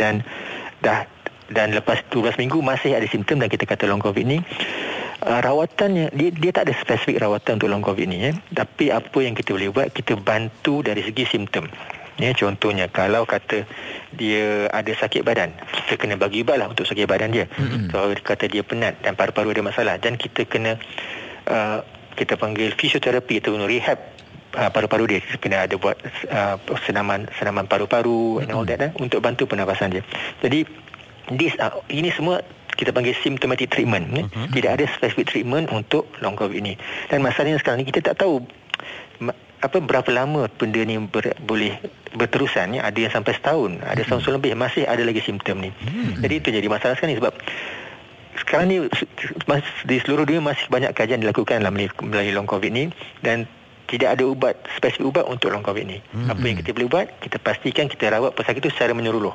dan 0.00 0.24
dah 0.80 1.08
dan 1.50 1.70
lepas 1.70 2.02
12 2.10 2.42
minggu 2.42 2.58
masih 2.58 2.98
ada 2.98 3.06
simptom 3.06 3.38
dan 3.38 3.46
kita 3.46 3.62
kata 3.70 3.86
long 3.86 4.02
covid 4.02 4.26
ni 4.26 4.38
uh, 5.22 5.40
rawatannya 5.42 6.10
dia 6.10 6.34
dia 6.34 6.50
tak 6.50 6.70
ada 6.70 6.74
spesifik 6.74 7.22
rawatan 7.22 7.62
untuk 7.62 7.70
long 7.70 7.84
covid 7.86 8.06
ni 8.10 8.18
eh 8.30 8.34
tapi 8.50 8.90
apa 8.90 9.18
yang 9.22 9.38
kita 9.38 9.54
boleh 9.54 9.70
buat 9.70 9.88
kita 9.94 10.18
bantu 10.18 10.82
dari 10.82 11.06
segi 11.06 11.24
simptom 11.26 11.70
Ya, 12.16 12.32
contohnya 12.32 12.88
kalau 12.88 13.28
kata 13.28 13.68
dia 14.16 14.72
ada 14.72 14.92
sakit 14.96 15.20
badan, 15.20 15.52
kita 15.84 16.00
kena 16.00 16.16
bagi 16.16 16.40
ubat 16.40 16.56
lah 16.56 16.72
untuk 16.72 16.88
sakit 16.88 17.04
badan 17.04 17.28
dia. 17.28 17.44
Mm-hmm. 17.44 17.92
Kalau 17.92 18.08
kata 18.16 18.48
dia 18.48 18.64
penat 18.64 19.04
dan 19.04 19.12
paru-paru 19.12 19.52
ada 19.52 19.60
masalah 19.60 20.00
dan 20.00 20.16
kita 20.16 20.48
kena 20.48 20.80
uh, 21.44 21.84
kita 22.16 22.40
panggil 22.40 22.72
fisioterapi 22.72 23.44
atau 23.44 23.60
rehab 23.68 24.00
uh, 24.56 24.70
paru-paru 24.72 25.04
dia. 25.12 25.20
Kita 25.20 25.36
kena 25.36 25.56
ada 25.68 25.76
buat 25.76 26.00
uh, 26.32 26.56
senaman 26.88 27.28
senaman 27.36 27.68
paru-paru 27.68 28.40
mm-hmm. 28.40 28.42
and 28.48 28.50
all 28.56 28.64
that 28.64 28.80
eh, 28.80 28.90
untuk 28.96 29.20
bantu 29.20 29.44
pernafasan 29.44 29.92
dia. 29.92 30.02
Jadi 30.40 30.64
this 31.36 31.52
uh, 31.60 31.84
ini 31.92 32.08
semua 32.08 32.40
kita 32.80 32.96
panggil 32.96 33.12
symptomatic 33.20 33.68
treatment. 33.68 34.08
Mm-hmm. 34.08 34.56
Tidak 34.56 34.70
ada 34.72 34.84
specific 34.88 35.28
treatment 35.28 35.68
untuk 35.68 36.08
long 36.24 36.32
covid 36.32 36.64
ini. 36.64 36.80
Dan 37.12 37.20
masalahnya 37.20 37.60
sekarang 37.60 37.84
ni 37.84 37.88
kita 37.92 38.00
tak 38.00 38.24
tahu 38.24 38.40
apa 39.66 39.82
berapa 39.82 40.10
lama 40.14 40.46
benda 40.46 40.80
ni 40.86 40.96
ber, 41.02 41.34
boleh 41.42 41.76
berterusan 42.14 42.78
ya 42.78 42.86
ada 42.86 42.98
yang 42.98 43.12
sampai 43.12 43.34
setahun 43.34 43.82
ada 43.82 44.00
hmm. 44.00 44.06
setahun 44.06 44.34
lebih 44.38 44.54
masih 44.54 44.86
ada 44.86 45.02
lagi 45.02 45.20
simptom 45.20 45.58
ni 45.60 45.70
hmm. 45.70 46.22
jadi 46.22 46.34
itu 46.38 46.48
jadi 46.54 46.66
masalah 46.70 46.94
sekarang 46.96 47.12
ni 47.12 47.18
sebab 47.18 47.34
sekarang 48.36 48.66
ni 48.70 48.76
di 49.88 49.96
seluruh 50.00 50.24
dunia 50.28 50.42
masih 50.44 50.70
banyak 50.70 50.92
kajian 50.94 51.18
dilakukan 51.18 51.60
dalam 51.60 51.74
melalui 51.74 52.32
long 52.32 52.46
covid 52.46 52.70
ni 52.70 52.92
dan 53.24 53.48
tidak 53.86 54.18
ada 54.18 54.24
ubat 54.26 54.54
spesifik 54.76 55.06
ubat 55.08 55.24
untuk 55.30 55.54
long 55.54 55.62
covid 55.62 55.86
ni 55.86 55.98
hmm. 56.02 56.30
apa 56.30 56.42
yang 56.42 56.56
kita 56.58 56.70
boleh 56.74 56.88
buat 56.90 57.06
kita 57.22 57.38
pastikan 57.38 57.86
kita 57.86 58.10
rawat 58.10 58.34
pesakit 58.34 58.60
itu 58.62 58.70
secara 58.74 58.92
menyeluruh 58.92 59.34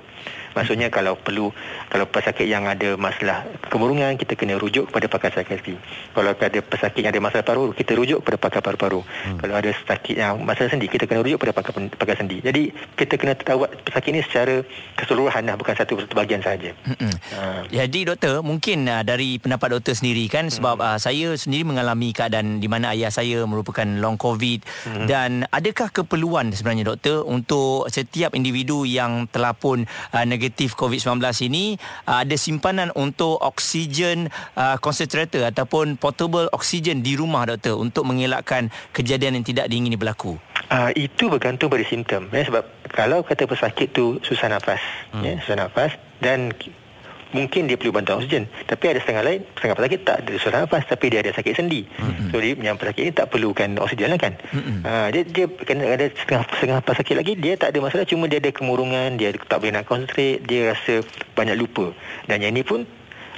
Maksudnya 0.52 0.92
kalau 0.92 1.16
perlu 1.16 1.56
kalau 1.88 2.06
pesakit 2.08 2.44
yang 2.48 2.68
ada 2.68 3.00
masalah 3.00 3.48
kemurungan 3.72 4.20
kita 4.20 4.36
kena 4.36 4.60
rujuk 4.60 4.92
kepada 4.92 5.08
pakar 5.08 5.32
psikiatri. 5.32 5.80
Kalau 6.12 6.32
ada 6.36 6.60
pesakit 6.60 7.02
yang 7.04 7.12
ada 7.16 7.24
masalah 7.24 7.46
paru 7.48 7.72
kita 7.72 7.96
rujuk 7.96 8.20
kepada 8.24 8.38
pakar 8.40 8.62
paru-paru. 8.64 9.02
Hmm. 9.04 9.40
Kalau 9.40 9.56
ada 9.56 9.72
sakit 9.72 10.16
yang 10.20 10.44
masalah 10.44 10.70
sendi 10.76 10.92
kita 10.92 11.08
kena 11.08 11.24
rujuk 11.24 11.40
kepada 11.40 11.56
pakar 11.56 11.72
pakar 11.96 12.16
sendi. 12.20 12.44
Jadi 12.44 12.72
kita 13.00 13.16
kena 13.16 13.34
rawat 13.40 13.70
pesakit 13.88 14.10
ini 14.12 14.22
secara 14.28 14.56
keseluruhan 15.00 15.44
lah 15.48 15.56
bukan 15.56 15.74
satu 15.76 16.04
satu 16.04 16.14
bahagian 16.16 16.44
sahaja. 16.44 16.76
Hmm. 16.84 17.16
Ha. 17.32 17.40
Jadi 17.72 18.00
doktor 18.12 18.44
mungkin 18.44 18.92
uh, 18.92 19.04
dari 19.08 19.40
pendapat 19.40 19.80
doktor 19.80 19.96
sendiri 19.96 20.28
kan 20.28 20.52
sebab 20.52 20.84
hmm. 20.84 20.88
uh, 20.88 20.98
saya 21.00 21.32
sendiri 21.40 21.64
mengalami 21.64 22.12
keadaan 22.12 22.60
di 22.60 22.68
mana 22.68 22.92
ayah 22.92 23.12
saya 23.12 23.48
merupakan 23.48 23.88
long 23.88 24.20
covid 24.20 24.41
COVID 24.42 24.66
hmm. 24.66 25.06
dan 25.06 25.46
adakah 25.54 25.94
keperluan 25.94 26.50
sebenarnya 26.50 26.98
doktor 26.98 27.22
untuk 27.30 27.86
setiap 27.94 28.34
individu 28.34 28.90
yang 28.90 29.30
telah 29.30 29.54
pun 29.54 29.86
uh, 29.86 30.26
negatif 30.26 30.74
COVID-19 30.74 31.22
ini 31.46 31.78
uh, 32.10 32.26
ada 32.26 32.34
simpanan 32.34 32.90
untuk 32.98 33.38
oksigen 33.38 34.34
uh, 34.58 34.82
concentrator 34.82 35.46
ataupun 35.46 36.02
portable 36.02 36.50
oksigen 36.50 37.06
di 37.06 37.14
rumah 37.14 37.46
doktor 37.46 37.78
untuk 37.78 38.10
mengelakkan 38.10 38.74
kejadian 38.98 39.38
yang 39.38 39.46
tidak 39.46 39.70
diingini 39.70 39.94
berlaku? 39.94 40.42
Uh, 40.74 40.90
itu 40.98 41.30
bergantung 41.30 41.70
pada 41.70 41.86
simptom 41.86 42.32
ya 42.34 42.48
sebab 42.48 42.64
kalau 42.90 43.22
kata 43.22 43.46
pesakit 43.46 43.94
tu 43.94 44.18
susah 44.26 44.50
nafas 44.50 44.82
hmm. 45.14 45.22
ya 45.22 45.32
susah 45.46 45.58
nafas 45.68 45.92
dan 46.24 46.50
mungkin 47.32 47.68
dia 47.68 47.76
perlu 47.76 47.92
bantuan 47.96 48.24
oksigen. 48.24 48.48
Tapi 48.68 48.84
ada 48.92 49.00
setengah 49.04 49.24
lain 49.24 49.40
setengah 49.56 49.76
pesakit 49.76 50.00
tak 50.08 50.18
ada 50.24 50.32
susah 50.38 50.52
nafas 50.52 50.84
tapi 50.88 51.06
dia 51.12 51.20
ada 51.24 51.32
sakit 51.32 51.54
sendi. 51.56 51.82
Hmm. 52.00 52.30
so 52.32 52.38
dia 52.40 52.54
yang 52.56 52.78
pesakit 52.78 53.04
ni 53.08 53.12
tak 53.12 53.28
perlukan 53.32 53.70
oksigen 53.80 54.10
lah 54.12 54.20
kan? 54.20 54.34
Hmm. 54.52 54.80
uh, 54.84 55.08
dia 55.12 55.22
dia 55.28 55.46
kena 55.48 55.84
ada 55.88 56.06
setengah 56.12 56.44
setengah 56.56 56.80
pesakit 56.84 57.16
lagi 57.18 57.34
dia 57.36 57.54
tak 57.56 57.76
ada 57.76 57.80
masalah. 57.84 58.06
Cuma 58.08 58.28
dia 58.28 58.40
ada 58.40 58.52
kemurungan 58.52 59.20
dia 59.20 59.34
tak 59.36 59.58
boleh 59.60 59.74
nak 59.76 59.86
konsentrate 59.88 60.44
dia 60.46 60.76
rasa 60.76 61.04
banyak 61.36 61.56
lupa. 61.58 61.96
Dan 62.28 62.44
yang 62.44 62.54
ni 62.56 62.64
pun 62.64 62.84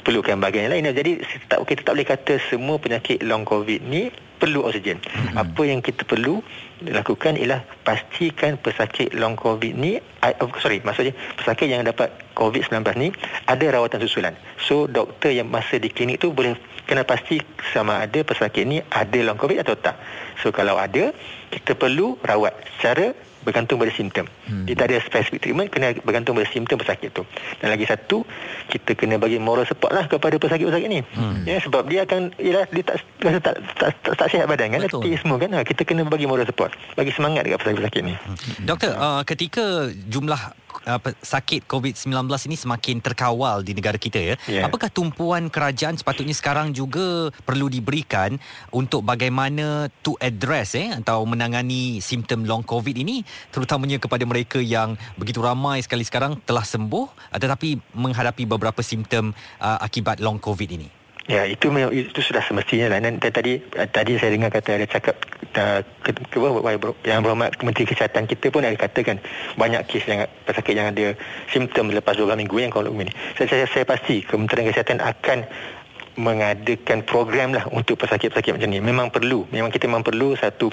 perlukan 0.04 0.36
bahagian 0.38 0.68
yang 0.68 0.74
lain. 0.76 0.92
Jadi 0.92 1.12
tak, 1.48 1.64
kita 1.64 1.82
tak 1.88 1.94
boleh 1.96 2.08
kata 2.08 2.34
semua 2.52 2.76
penyakit 2.78 3.24
long 3.24 3.48
covid 3.48 3.80
ni 3.88 4.12
perlu 4.38 4.66
oksigen. 4.66 5.00
Hmm. 5.04 5.40
apa 5.40 5.62
yang 5.66 5.80
kita 5.80 6.04
perlu 6.04 6.44
lakukan 6.84 7.40
ialah 7.40 7.64
pastikan 7.88 8.60
pesakit 8.60 9.16
long 9.16 9.40
covid 9.40 9.72
ni 9.72 9.96
uh, 10.20 10.34
sorry 10.60 10.84
maksudnya 10.84 11.16
pesakit 11.40 11.72
yang 11.72 11.86
dapat 11.88 12.12
covid-19 12.36 12.84
ni 13.00 13.08
ada 13.48 13.66
rawatan 13.72 14.04
susulan. 14.04 14.36
So 14.60 14.90
doktor 14.90 15.32
yang 15.32 15.48
masa 15.48 15.80
di 15.80 15.88
klinik 15.88 16.20
tu 16.20 16.36
boleh 16.36 16.58
kena 16.84 17.08
pasti 17.08 17.40
sama 17.72 18.04
ada 18.04 18.20
pesakit 18.28 18.68
ni 18.68 18.84
ada 18.92 19.20
long 19.24 19.40
covid 19.40 19.64
atau 19.64 19.78
tak. 19.80 19.96
So 20.44 20.52
kalau 20.52 20.76
ada 20.76 21.16
kita 21.54 21.78
perlu 21.78 22.20
rawat 22.20 22.52
secara 22.78 23.16
bergantung 23.44 23.78
pada 23.78 23.92
simptom. 23.92 24.26
Hmm. 24.48 24.66
Dia 24.66 24.76
tak 24.80 24.92
ada 24.92 24.98
specific 25.04 25.40
treatment 25.44 25.70
kena 25.70 25.94
bergantung 26.02 26.34
pada 26.34 26.48
simptom 26.50 26.80
pesakit 26.80 27.14
tu. 27.14 27.24
Dan 27.60 27.76
lagi 27.76 27.86
satu, 27.86 28.24
kita 28.72 28.96
kena 28.96 29.20
bagi 29.20 29.38
moral 29.38 29.68
support 29.68 29.92
lah 29.94 30.08
kepada 30.08 30.40
pesakit-pesakit 30.40 30.90
ni. 30.90 31.00
Hmm. 31.14 31.44
Ya 31.46 31.60
sebab 31.62 31.86
dia 31.92 32.08
akan 32.08 32.34
ialah 32.40 32.66
dia 32.72 32.84
tak 32.84 32.96
rasa 33.22 33.40
tak, 33.44 33.56
tak, 33.78 33.90
tak, 34.02 34.14
tak 34.16 34.28
sihat 34.32 34.46
badan 34.48 34.74
kan, 34.74 34.80
letih 34.88 35.16
semua 35.20 35.38
kan. 35.38 35.50
Ha, 35.54 35.62
kita 35.62 35.82
kena 35.84 36.08
bagi 36.08 36.26
moral 36.26 36.48
support, 36.48 36.72
bagi 36.96 37.12
semangat 37.12 37.46
dekat 37.46 37.60
pesakit-pesakit 37.62 38.02
ni. 38.02 38.14
Hmm. 38.16 38.38
Doktor, 38.66 38.92
uh, 38.96 39.22
ketika 39.28 39.92
jumlah 40.08 40.40
uh, 40.88 41.00
sakit 41.22 41.66
COVID-19 41.70 42.28
ini 42.50 42.56
semakin 42.58 42.96
terkawal 43.00 43.62
di 43.62 43.74
negara 43.76 43.96
kita 43.96 44.20
ya. 44.20 44.36
Yeah. 44.50 44.66
Apakah 44.68 44.92
tumpuan 44.92 45.48
kerajaan 45.48 45.96
sepatutnya 45.96 46.36
sekarang 46.36 46.76
juga 46.76 47.32
perlu 47.46 47.70
diberikan 47.72 48.38
untuk 48.74 49.06
bagaimana 49.06 49.88
to 50.04 50.18
address 50.20 50.76
eh 50.76 50.92
atau 50.92 51.24
menangani 51.28 52.04
simptom 52.04 52.44
long 52.44 52.64
COVID 52.66 52.96
ini 52.98 53.22
terutamanya 53.50 53.98
kepada 54.02 54.24
mereka 54.26 54.60
yang 54.60 54.98
begitu 55.16 55.40
ramai 55.40 55.82
sekali 55.82 56.06
sekarang 56.06 56.40
telah 56.44 56.64
sembuh 56.66 57.36
tetapi 57.36 57.96
menghadapi 57.98 58.44
beberapa 58.48 58.80
simptom 58.84 59.32
uh, 59.62 59.80
akibat 59.82 60.20
long 60.20 60.38
COVID 60.38 60.70
ini. 60.74 61.04
Ya 61.24 61.48
itu 61.48 61.72
itu 61.96 62.20
sudah 62.20 62.44
semestinya 62.44 62.92
lah. 62.92 63.00
Dan 63.00 63.16
tadi 63.16 63.56
tadi 63.96 64.12
saya 64.20 64.36
dengar 64.36 64.52
kata 64.52 64.76
ada 64.76 64.88
cakap 64.88 65.16
yang 67.08 67.24
berhormat 67.24 67.56
Menteri 67.64 67.88
Kesihatan 67.88 68.28
kita 68.28 68.52
pun 68.52 68.68
ada 68.68 68.76
katakan 68.76 69.24
banyak 69.56 69.88
kes 69.88 70.04
yang 70.04 70.28
pesakit 70.44 70.76
yang 70.76 70.92
ada 70.92 71.16
simptom 71.48 71.96
lepas 71.96 72.20
12 72.20 72.36
minggu 72.44 72.58
yang 72.60 72.74
kalau 72.76 72.92
ini. 72.92 73.14
Saya, 73.40 73.48
saya 73.48 73.66
saya 73.72 73.86
pasti 73.88 74.20
Kementerian 74.28 74.68
Kesihatan 74.68 75.00
akan 75.00 75.48
mengadakan 76.14 77.02
program 77.02 77.58
lah 77.58 77.66
untuk 77.74 77.98
pesakit-pesakit 77.98 78.54
macam 78.54 78.70
ni. 78.70 78.80
Memang 78.80 79.10
perlu. 79.10 79.50
Memang 79.50 79.74
kita 79.74 79.90
memang 79.90 80.06
perlu 80.06 80.38
satu 80.38 80.70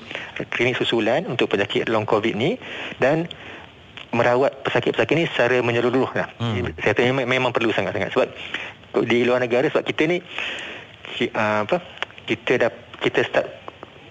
klinik 0.53 0.77
susulan 0.77 1.25
untuk 1.25 1.49
pesakit 1.49 1.89
long 1.89 2.05
covid 2.05 2.37
ni 2.37 2.61
dan 3.01 3.25
merawat 4.11 4.67
pesakit-pesakit 4.67 5.15
ni 5.17 5.25
secara 5.31 5.63
menyeluruh 5.63 6.11
lah. 6.13 6.29
Hmm. 6.37 6.75
Saya 6.83 6.93
kata 6.93 7.07
memang, 7.07 7.25
memang 7.25 7.51
perlu 7.55 7.71
sangat-sangat 7.73 8.11
sebab 8.13 8.29
di 9.07 9.23
luar 9.23 9.39
negara 9.39 9.71
sebab 9.71 9.87
kita 9.87 10.03
ni 10.11 10.19
uh, 11.31 11.63
apa 11.63 11.79
kita 12.27 12.67
dah 12.67 12.71
kita 13.01 13.25
start 13.25 13.47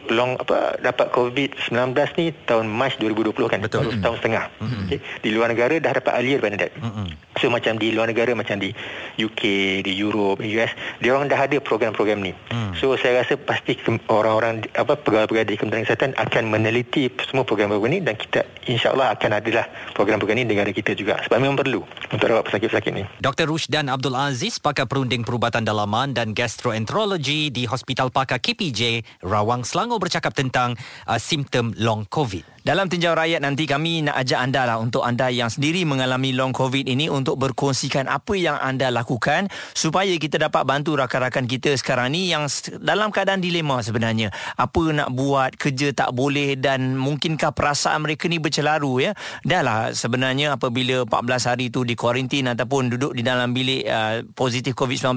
long 0.08 0.40
apa 0.40 0.80
dapat 0.82 1.12
covid-19 1.14 1.94
ni 2.18 2.32
tahun 2.50 2.66
Mac 2.66 2.98
2020 2.98 3.36
kan 3.52 3.60
Betul. 3.62 3.86
baru 3.86 3.90
setahun 3.94 4.18
setengah 4.24 4.46
mm-hmm. 4.58 4.82
okay. 4.90 5.00
di 5.22 5.30
luar 5.30 5.48
negara 5.54 5.76
dah 5.78 5.92
dapat 5.94 6.14
earlier 6.18 6.40
daripada 6.42 6.58
that 6.66 6.72
mm-hmm. 6.74 7.08
so 7.38 7.46
macam 7.54 7.78
di 7.78 7.88
luar 7.94 8.10
negara 8.10 8.32
macam 8.34 8.58
di 8.58 8.74
UK 9.20 9.42
di 9.86 9.94
Europe 9.94 10.42
di 10.42 10.58
US 10.58 10.74
dia 10.98 11.14
orang 11.14 11.30
dah 11.30 11.40
ada 11.40 11.58
program-program 11.62 12.20
ni 12.26 12.34
mm. 12.34 12.80
so 12.80 12.98
saya 12.98 13.22
rasa 13.22 13.38
pasti 13.38 13.78
orang-orang 14.10 14.66
apa 14.74 14.98
pegawai-pegawai 14.98 15.46
di 15.46 15.56
Kementerian 15.60 15.86
Kesihatan 15.86 16.12
akan 16.18 16.44
meneliti 16.50 17.12
semua 17.30 17.46
program-program 17.46 17.92
ni 17.94 18.00
dan 18.02 18.18
kita 18.18 18.42
insyaAllah 18.66 19.14
akan 19.14 19.32
adalah 19.38 19.70
program-program 19.94 20.42
ni 20.42 20.46
di 20.50 20.58
negara 20.58 20.74
kita 20.74 20.98
juga 20.98 21.22
sebab 21.30 21.38
memang 21.38 21.60
perlu 21.62 21.86
untuk 22.10 22.26
rawat 22.26 22.50
pesakit-pesakit 22.50 22.92
ni 22.98 23.04
Dr. 23.22 23.46
Rushdan 23.46 23.94
Abdul 23.94 24.18
Aziz 24.18 24.58
pakar 24.58 24.90
perunding 24.90 25.22
perubatan 25.22 25.62
dalaman 25.62 26.18
dan 26.18 26.34
gastroenterologi 26.34 27.54
di 27.54 27.70
Hospital 27.70 28.10
Pakar 28.10 28.42
KPJ 28.42 29.06
Rawang 29.22 29.62
Selangor 29.68 29.89
bercakap 29.98 30.36
tentang 30.38 30.78
uh, 31.10 31.18
simptom 31.18 31.74
long 31.80 32.06
COVID. 32.06 32.59
Dalam 32.60 32.92
tinjau 32.92 33.16
rakyat 33.16 33.40
nanti 33.40 33.64
kami 33.64 34.04
nak 34.04 34.20
ajak 34.20 34.40
anda 34.40 34.68
lah 34.68 34.78
untuk 34.84 35.02
anda 35.08 35.32
yang 35.32 35.48
sendiri 35.48 35.88
mengalami 35.88 36.36
long 36.36 36.52
covid 36.52 36.86
ini 36.92 37.08
untuk 37.08 37.40
berkongsikan 37.40 38.12
apa 38.12 38.36
yang 38.36 38.60
anda 38.60 38.92
lakukan 38.92 39.48
supaya 39.72 40.12
kita 40.20 40.36
dapat 40.36 40.68
bantu 40.68 41.00
rakan-rakan 41.00 41.48
kita 41.48 41.74
sekarang 41.80 42.12
ni 42.12 42.28
yang 42.28 42.52
dalam 42.84 43.16
keadaan 43.16 43.40
dilema 43.40 43.80
sebenarnya. 43.80 44.30
Apa 44.60 44.92
nak 44.92 45.10
buat, 45.16 45.56
kerja 45.56 45.96
tak 45.96 46.12
boleh 46.12 46.60
dan 46.60 47.00
mungkinkah 47.00 47.56
perasaan 47.56 48.04
mereka 48.04 48.28
ni 48.28 48.44
bercelaru 48.44 49.08
ya. 49.08 49.12
Dah 49.48 49.62
lah 49.64 49.80
sebenarnya 49.96 50.60
apabila 50.60 51.08
14 51.08 51.50
hari 51.50 51.66
tu 51.72 51.88
di 51.88 51.96
kuarantin 51.96 52.52
ataupun 52.52 52.92
duduk 52.92 53.16
di 53.16 53.24
dalam 53.24 53.56
bilik 53.56 53.88
uh, 53.88 54.22
positif 54.36 54.76
covid-19 54.76 55.16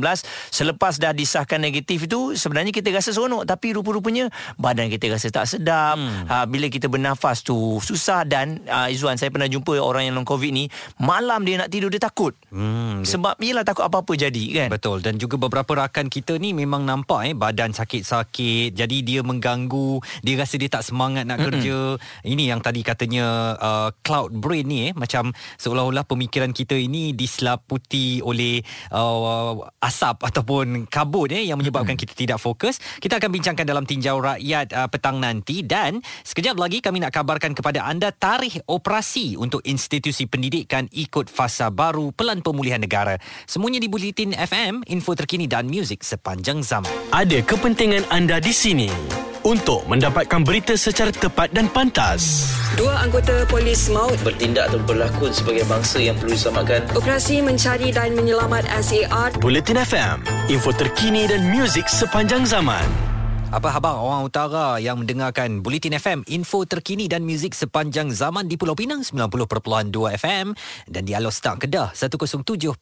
selepas 0.49 0.97
dah 0.97 1.11
disahkan 1.11 1.59
negatif 1.59 2.07
itu 2.07 2.39
sebenarnya 2.39 2.71
kita 2.71 2.95
rasa 2.95 3.11
seronok 3.11 3.45
tapi 3.45 3.75
rupa-rupanya 3.75 4.31
badan 4.57 4.89
kita 4.89 5.11
rasa 5.11 5.29
tak 5.29 5.47
sedap. 5.51 5.99
Hmm. 5.99 6.25
Uh, 6.31 6.47
bila 6.47 6.71
kita 6.71 6.87
bernafas 6.87 7.42
tu 7.43 7.83
susah 7.83 8.25
dan 8.25 8.63
uh, 8.71 8.89
Izzuan 8.89 9.19
saya 9.19 9.29
pernah 9.29 9.51
jumpa 9.51 9.77
orang 9.79 10.09
yang 10.09 10.15
long 10.17 10.27
covid 10.27 10.55
ni 10.55 10.71
malam 11.03 11.43
dia 11.43 11.59
nak 11.59 11.71
tidur 11.71 11.91
dia 11.91 12.03
takut. 12.03 12.33
Hmm, 12.55 13.03
Sebab 13.03 13.39
ialah 13.43 13.67
takut 13.67 13.85
apa-apa 13.87 14.15
jadi 14.15 14.45
kan. 14.65 14.69
Betul 14.71 15.03
dan 15.03 15.19
juga 15.19 15.37
beberapa 15.37 15.75
rakan 15.75 16.07
kita 16.07 16.39
ni 16.39 16.55
memang 16.55 16.87
nampak 16.87 17.29
eh 17.29 17.35
badan 17.35 17.75
sakit-sakit 17.75 18.73
jadi 18.73 18.97
dia 19.03 19.21
mengganggu 19.27 19.99
dia 20.23 20.35
rasa 20.39 20.55
dia 20.57 20.71
tak 20.71 20.87
semangat 20.87 21.27
nak 21.27 21.43
Mm-mm. 21.43 21.47
kerja. 21.51 21.79
Ini 22.23 22.55
yang 22.55 22.61
tadi 22.63 22.81
katanya 22.87 23.59
uh, 23.59 23.89
cloud 24.07 24.33
brain 24.39 24.67
ni 24.67 24.91
eh 24.91 24.93
macam 24.95 25.35
seolah-olah 25.59 26.07
pemikiran 26.07 26.55
kita 26.55 26.79
ini 26.79 27.13
diselaputi 27.13 28.23
oleh 28.23 28.63
uh, 28.95 29.59
asap 29.83 30.23
ataupun 30.23 30.87
kabut 30.87 31.35
eh 31.35 31.47
yang 31.47 31.59
menyebabkan 31.59 31.99
Mm-mm. 31.99 32.07
kita 32.07 32.15
tidak 32.15 32.39
fokus. 32.39 32.79
Kita 33.03 33.19
akan 33.19 33.31
bincangkan 33.35 33.67
dalam 33.67 33.85
tinjau 33.85 34.23
rakyat 34.23 34.71
uh, 34.73 34.89
petang 34.89 35.19
nanti 35.19 35.67
dan 35.67 35.99
sekejap 36.23 36.57
lagi 36.59 36.79
kami 36.79 37.03
nak 37.03 37.15
kabarkan 37.23 37.55
kepada 37.55 37.87
anda 37.87 38.11
tarikh 38.11 38.59
operasi 38.67 39.39
untuk 39.39 39.63
institusi 39.63 40.27
pendidikan 40.27 40.91
ikut 40.91 41.31
fasa 41.31 41.71
baru 41.71 42.11
Pelan 42.11 42.43
Pemulihan 42.43 42.83
Negara. 42.83 43.15
Semuanya 43.47 43.79
di 43.79 43.87
Bulletin 43.87 44.35
FM, 44.35 44.83
info 44.91 45.15
terkini 45.15 45.47
dan 45.47 45.71
muzik 45.71 46.03
sepanjang 46.03 46.67
zaman. 46.67 46.91
Ada 47.15 47.47
kepentingan 47.47 48.11
anda 48.11 48.43
di 48.43 48.51
sini 48.51 48.91
untuk 49.47 49.87
mendapatkan 49.87 50.43
berita 50.43 50.75
secara 50.75 51.15
tepat 51.15 51.55
dan 51.55 51.71
pantas. 51.71 52.51
Dua 52.75 52.99
anggota 52.99 53.47
polis 53.47 53.87
maut 53.87 54.19
bertindak 54.27 54.75
atau 54.75 54.83
berlakon 54.83 55.31
sebagai 55.31 55.63
bangsa 55.71 56.03
yang 56.03 56.19
perlu 56.19 56.35
diselamatkan. 56.35 56.83
Operasi 56.99 57.39
mencari 57.39 57.95
dan 57.95 58.19
menyelamat 58.19 58.67
SAR. 58.83 59.31
Bulletin 59.39 59.79
FM, 59.79 60.17
info 60.51 60.75
terkini 60.75 61.31
dan 61.31 61.47
muzik 61.55 61.87
sepanjang 61.87 62.43
zaman. 62.49 63.12
Apa 63.53 63.69
khabar 63.69 64.01
orang 64.01 64.25
utara 64.25 64.81
yang 64.81 65.05
mendengarkan 65.05 65.61
Bulletin 65.61 65.93
FM, 66.01 66.25
info 66.25 66.65
terkini 66.65 67.05
dan 67.05 67.21
muzik 67.21 67.53
sepanjang 67.53 68.09
zaman 68.09 68.49
di 68.49 68.57
Pulau 68.57 68.73
Pinang 68.73 69.05
90.2 69.05 69.93
FM 70.17 70.57
dan 70.89 71.03
di 71.05 71.13
Alostar 71.13 71.61
Kedah 71.61 71.93
107.3 71.93 72.73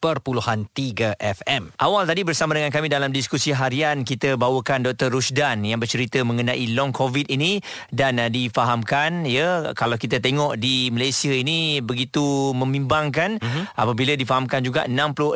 FM. 1.19 1.75
Awal 1.75 2.03
tadi 2.07 2.23
bersama 2.23 2.55
dengan 2.55 2.71
kami 2.71 2.87
dalam 2.87 3.11
diskusi 3.11 3.51
harian 3.51 4.07
kita 4.07 4.39
bawakan 4.39 4.87
Dr. 4.87 5.11
Rushdan 5.11 5.67
yang 5.67 5.83
bercerita 5.83 6.23
mengenai 6.23 6.63
long 6.71 6.95
covid 6.95 7.27
ini 7.27 7.59
dan 7.91 8.23
uh, 8.23 8.31
difahamkan 8.31 9.27
ya 9.27 9.75
kalau 9.75 9.99
kita 9.99 10.23
tengok 10.23 10.55
di 10.55 10.87
Malaysia 10.87 11.35
ini 11.35 11.83
begitu 11.83 12.55
membimbangkan 12.55 13.43
uh-huh. 13.43 13.75
apabila 13.75 14.15
difahamkan 14.15 14.63
juga 14.63 14.87
66% 14.87 15.35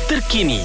terkini, 0.09 0.65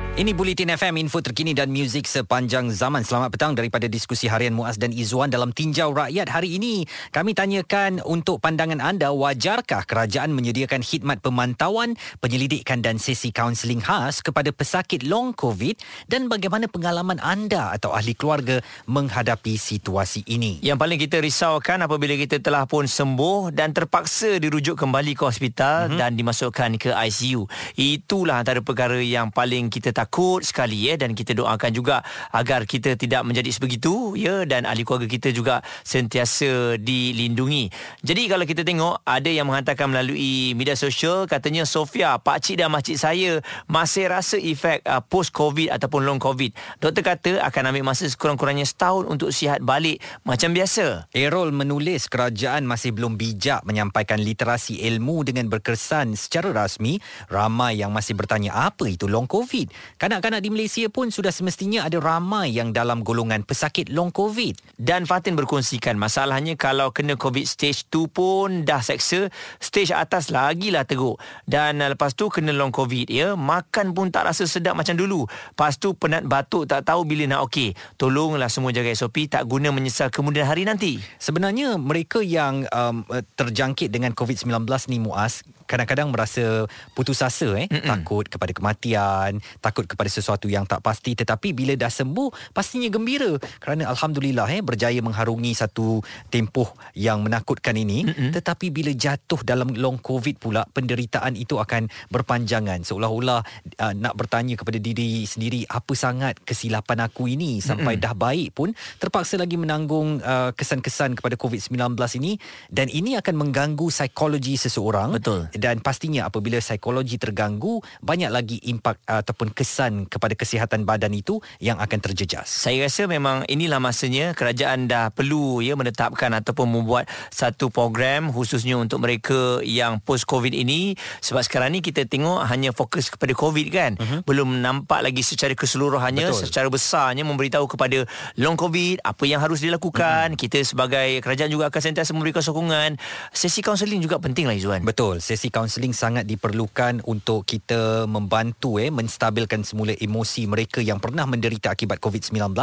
Ini 0.11 0.35
Bulletin 0.35 0.67
FM, 0.75 1.07
info 1.07 1.23
terkini 1.23 1.55
dan 1.55 1.71
muzik 1.71 2.03
sepanjang 2.03 2.67
zaman. 2.75 2.99
Selamat 2.99 3.31
petang 3.31 3.55
daripada 3.55 3.87
diskusi 3.87 4.27
harian 4.27 4.51
Muaz 4.51 4.75
dan 4.75 4.91
Izzuan 4.91 5.31
dalam 5.31 5.55
Tinjau 5.55 5.95
Rakyat 5.95 6.27
hari 6.27 6.59
ini. 6.59 6.83
Kami 7.15 7.31
tanyakan 7.31 8.03
untuk 8.03 8.43
pandangan 8.43 8.83
anda, 8.83 9.15
wajarkah 9.15 9.87
kerajaan 9.87 10.35
menyediakan 10.35 10.83
khidmat 10.83 11.23
pemantauan, 11.23 11.95
penyelidikan 12.19 12.83
dan 12.83 12.99
sesi 12.99 13.31
kaunseling 13.31 13.79
khas 13.79 14.19
kepada 14.19 14.51
pesakit 14.51 15.07
long 15.07 15.31
COVID 15.31 15.79
dan 16.11 16.27
bagaimana 16.27 16.67
pengalaman 16.67 17.23
anda 17.23 17.71
atau 17.71 17.95
ahli 17.95 18.11
keluarga 18.11 18.59
menghadapi 18.91 19.55
situasi 19.55 20.27
ini? 20.27 20.59
Yang 20.59 20.75
paling 20.75 20.99
kita 21.07 21.23
risaukan 21.23 21.87
apabila 21.87 22.19
kita 22.19 22.43
telah 22.43 22.67
pun 22.67 22.83
sembuh 22.83 23.55
dan 23.55 23.71
terpaksa 23.71 24.43
dirujuk 24.43 24.75
kembali 24.75 25.15
ke 25.15 25.23
hospital 25.23 25.87
mm-hmm. 25.87 25.99
dan 26.03 26.19
dimasukkan 26.19 26.71
ke 26.75 26.91
ICU. 26.91 27.47
Itulah 27.79 28.43
antara 28.43 28.59
perkara 28.59 28.99
yang 28.99 29.31
paling 29.31 29.71
kita 29.71 30.00
takut 30.01 30.41
sekali 30.41 30.89
ya 30.89 30.97
dan 30.97 31.13
kita 31.13 31.37
doakan 31.37 31.69
juga 31.69 32.01
agar 32.33 32.65
kita 32.65 32.97
tidak 32.97 33.21
menjadi 33.21 33.53
sebegitu 33.53 34.17
ya 34.17 34.49
dan 34.49 34.65
ahli 34.65 34.81
keluarga 34.81 35.05
kita 35.05 35.29
juga 35.29 35.61
sentiasa 35.85 36.81
dilindungi. 36.81 37.69
Jadi 38.01 38.25
kalau 38.25 38.45
kita 38.49 38.65
tengok 38.65 39.05
ada 39.05 39.29
yang 39.29 39.45
menghantarkan 39.45 39.93
melalui 39.93 40.57
media 40.57 40.73
sosial 40.73 41.29
katanya 41.29 41.69
Sofia, 41.69 42.17
pak 42.17 42.41
cik 42.41 42.65
dan 42.65 42.73
makcik 42.73 42.97
saya 42.97 43.45
masih 43.69 44.09
rasa 44.09 44.41
efek 44.41 44.81
uh, 44.89 45.03
post 45.05 45.29
covid 45.29 45.69
ataupun 45.69 46.01
long 46.01 46.17
covid. 46.17 46.49
Doktor 46.81 47.03
kata 47.05 47.31
akan 47.45 47.73
ambil 47.75 47.93
masa 47.93 48.09
sekurang-kurangnya 48.09 48.65
setahun 48.65 49.05
untuk 49.05 49.29
sihat 49.29 49.61
balik 49.61 50.01
macam 50.25 50.49
biasa. 50.55 51.11
Errol 51.13 51.53
menulis 51.53 52.09
kerajaan 52.09 52.65
masih 52.65 52.95
belum 52.95 53.19
bijak 53.19 53.61
menyampaikan 53.67 54.17
literasi 54.17 54.81
ilmu 54.89 55.21
dengan 55.27 55.45
berkesan 55.51 56.17
secara 56.17 56.49
rasmi. 56.49 56.97
Ramai 57.29 57.83
yang 57.83 57.93
masih 57.93 58.17
bertanya 58.17 58.55
apa 58.55 58.89
itu 58.89 59.05
long 59.05 59.29
covid. 59.29 59.69
Kanak-kanak 60.01 60.41
di 60.41 60.49
Malaysia 60.49 60.89
pun 60.89 61.13
sudah 61.13 61.29
semestinya 61.29 61.85
ada 61.85 62.01
ramai 62.01 62.49
yang 62.49 62.73
dalam 62.73 63.05
golongan 63.05 63.45
pesakit 63.45 63.85
long 63.93 64.09
COVID. 64.09 64.57
Dan 64.73 65.05
Fatin 65.05 65.37
berkongsikan 65.37 65.93
masalahnya 65.93 66.57
kalau 66.57 66.89
kena 66.89 67.13
COVID 67.13 67.45
stage 67.45 67.85
2 67.93 68.09
pun 68.09 68.65
dah 68.65 68.81
seksa, 68.81 69.29
stage 69.61 69.93
atas 69.93 70.33
lagi 70.33 70.73
lah 70.73 70.89
teruk. 70.89 71.21
Dan 71.45 71.85
uh, 71.85 71.93
lepas 71.93 72.17
tu 72.17 72.33
kena 72.33 72.49
long 72.49 72.73
COVID 72.73 73.13
ya, 73.13 73.37
makan 73.37 73.93
pun 73.93 74.09
tak 74.09 74.25
rasa 74.25 74.49
sedap 74.49 74.73
macam 74.73 74.97
dulu. 74.97 75.29
Lepas 75.29 75.77
tu 75.77 75.93
penat 75.93 76.25
batuk 76.25 76.65
tak 76.65 76.81
tahu 76.81 77.05
bila 77.05 77.37
nak 77.37 77.45
okey. 77.45 77.77
Tolonglah 78.01 78.49
semua 78.49 78.73
jaga 78.73 78.89
SOP 78.97 79.29
tak 79.29 79.45
guna 79.45 79.69
menyesal 79.69 80.09
kemudian 80.09 80.49
hari 80.49 80.65
nanti. 80.65 80.97
Sebenarnya 81.21 81.77
mereka 81.77 82.25
yang 82.25 82.65
um, 82.73 83.05
terjangkit 83.37 83.93
dengan 83.93 84.17
COVID-19 84.17 84.65
ni 84.89 84.97
Muaz 84.97 85.45
kadang-kadang 85.71 86.11
merasa 86.11 86.67
putus 86.91 87.23
asa 87.23 87.55
eh. 87.55 87.71
Mm-mm. 87.71 87.87
takut 87.87 88.27
kepada 88.27 88.51
kematian 88.51 89.39
takut 89.63 89.87
kepada 89.87 90.11
sesuatu 90.11 90.51
yang 90.51 90.67
tak 90.67 90.83
pasti. 90.83 91.15
Tetapi 91.15 91.55
bila 91.55 91.79
dah 91.79 91.87
sembuh 91.87 92.51
pastinya 92.51 92.91
gembira. 92.91 93.39
Kerana 93.63 93.87
alhamdulillah 93.87 94.51
eh 94.51 94.59
berjaya 94.59 94.99
mengharungi 94.99 95.55
satu 95.55 96.03
tempoh 96.27 96.75
yang 96.99 97.23
menakutkan 97.23 97.79
ini. 97.79 98.03
Mm-mm. 98.03 98.33
tetapi 98.33 98.73
bila 98.73 98.89
jatuh 98.91 99.45
dalam 99.45 99.77
long 99.77 100.01
covid 100.01 100.41
pula 100.41 100.65
penderitaan 100.65 101.37
itu 101.37 101.61
akan 101.61 101.87
berpanjangan. 102.09 102.81
Seolah-olah 102.81 103.39
uh, 103.77 103.93
nak 103.93 104.17
bertanya 104.17 104.57
kepada 104.57 104.81
diri 104.81 105.23
sendiri 105.23 105.63
apa 105.69 105.93
sangat 105.93 106.41
kesilapan 106.41 107.05
aku 107.05 107.29
ini? 107.29 107.61
Sampai 107.61 107.95
Mm-mm. 107.95 108.03
dah 108.03 108.15
baik 108.17 108.49
pun 108.57 108.73
terpaksa 108.97 109.37
lagi 109.37 109.55
menanggung 109.55 110.19
uh, 110.19 110.51
kesan-kesan 110.57 111.15
kepada 111.15 111.37
covid-19 111.37 111.95
ini. 112.17 112.41
Dan 112.67 112.89
ini 112.89 113.15
akan 113.15 113.35
mengganggu 113.37 113.87
psikologi 113.93 114.57
seseorang 114.57 115.13
betul 115.13 115.45
dan 115.61 115.77
pastinya 115.85 116.25
apabila 116.25 116.57
psikologi 116.57 117.21
terganggu 117.21 117.85
banyak 118.01 118.33
lagi 118.33 118.57
impak 118.65 118.97
uh, 119.05 119.21
ataupun 119.21 119.53
kesan 119.53 120.09
kepada 120.09 120.33
kesihatan 120.33 120.89
badan 120.89 121.13
itu 121.13 121.37
yang 121.61 121.77
akan 121.77 122.01
terjejas. 122.01 122.49
Saya 122.49 122.89
rasa 122.89 123.05
memang 123.05 123.45
inilah 123.45 123.77
masanya 123.77 124.33
kerajaan 124.33 124.89
dah 124.89 125.13
perlu 125.13 125.61
ya 125.61 125.77
menetapkan 125.77 126.33
ataupun 126.33 126.65
membuat 126.65 127.05
satu 127.29 127.69
program 127.69 128.33
khususnya 128.33 128.81
untuk 128.81 129.05
mereka 129.05 129.61
yang 129.61 130.01
post 130.01 130.25
covid 130.25 130.57
ini 130.57 130.97
sebab 131.21 131.45
sekarang 131.45 131.77
ni 131.77 131.85
kita 131.85 132.09
tengok 132.09 132.41
hanya 132.49 132.73
fokus 132.73 133.13
kepada 133.13 133.37
covid 133.37 133.67
kan 133.69 133.91
uh-huh. 134.01 134.25
belum 134.25 134.65
nampak 134.65 135.05
lagi 135.05 135.21
secara 135.21 135.53
keseluruhannya 135.53 136.25
Betul. 136.31 136.49
secara 136.49 136.67
besarnya 136.71 137.21
memberitahu 137.21 137.69
kepada 137.69 138.09
long 138.41 138.57
covid 138.57 139.03
apa 139.05 139.23
yang 139.29 139.43
harus 139.43 139.61
dilakukan 139.61 140.33
uh-huh. 140.33 140.41
kita 140.41 140.65
sebagai 140.65 141.21
kerajaan 141.21 141.51
juga 141.53 141.69
akan 141.69 141.81
sentiasa 141.91 142.15
memberikan 142.17 142.41
sokongan 142.41 142.97
sesi 143.29 143.61
kaunseling 143.61 144.01
juga 144.01 144.17
penting 144.17 144.49
lah 144.49 144.57
Izzuan 144.57 144.81
Betul 144.81 145.21
sesi 145.21 145.50
kaunseling 145.51 145.91
sangat 145.91 146.23
diperlukan 146.23 147.03
untuk 147.05 147.43
kita 147.43 148.07
membantu 148.07 148.79
eh 148.79 148.87
menstabilkan 148.87 149.67
semula 149.67 149.91
emosi 149.93 150.47
mereka 150.47 150.79
yang 150.79 151.03
pernah 151.03 151.27
menderita 151.27 151.75
akibat 151.75 151.99
covid-19 151.99 152.55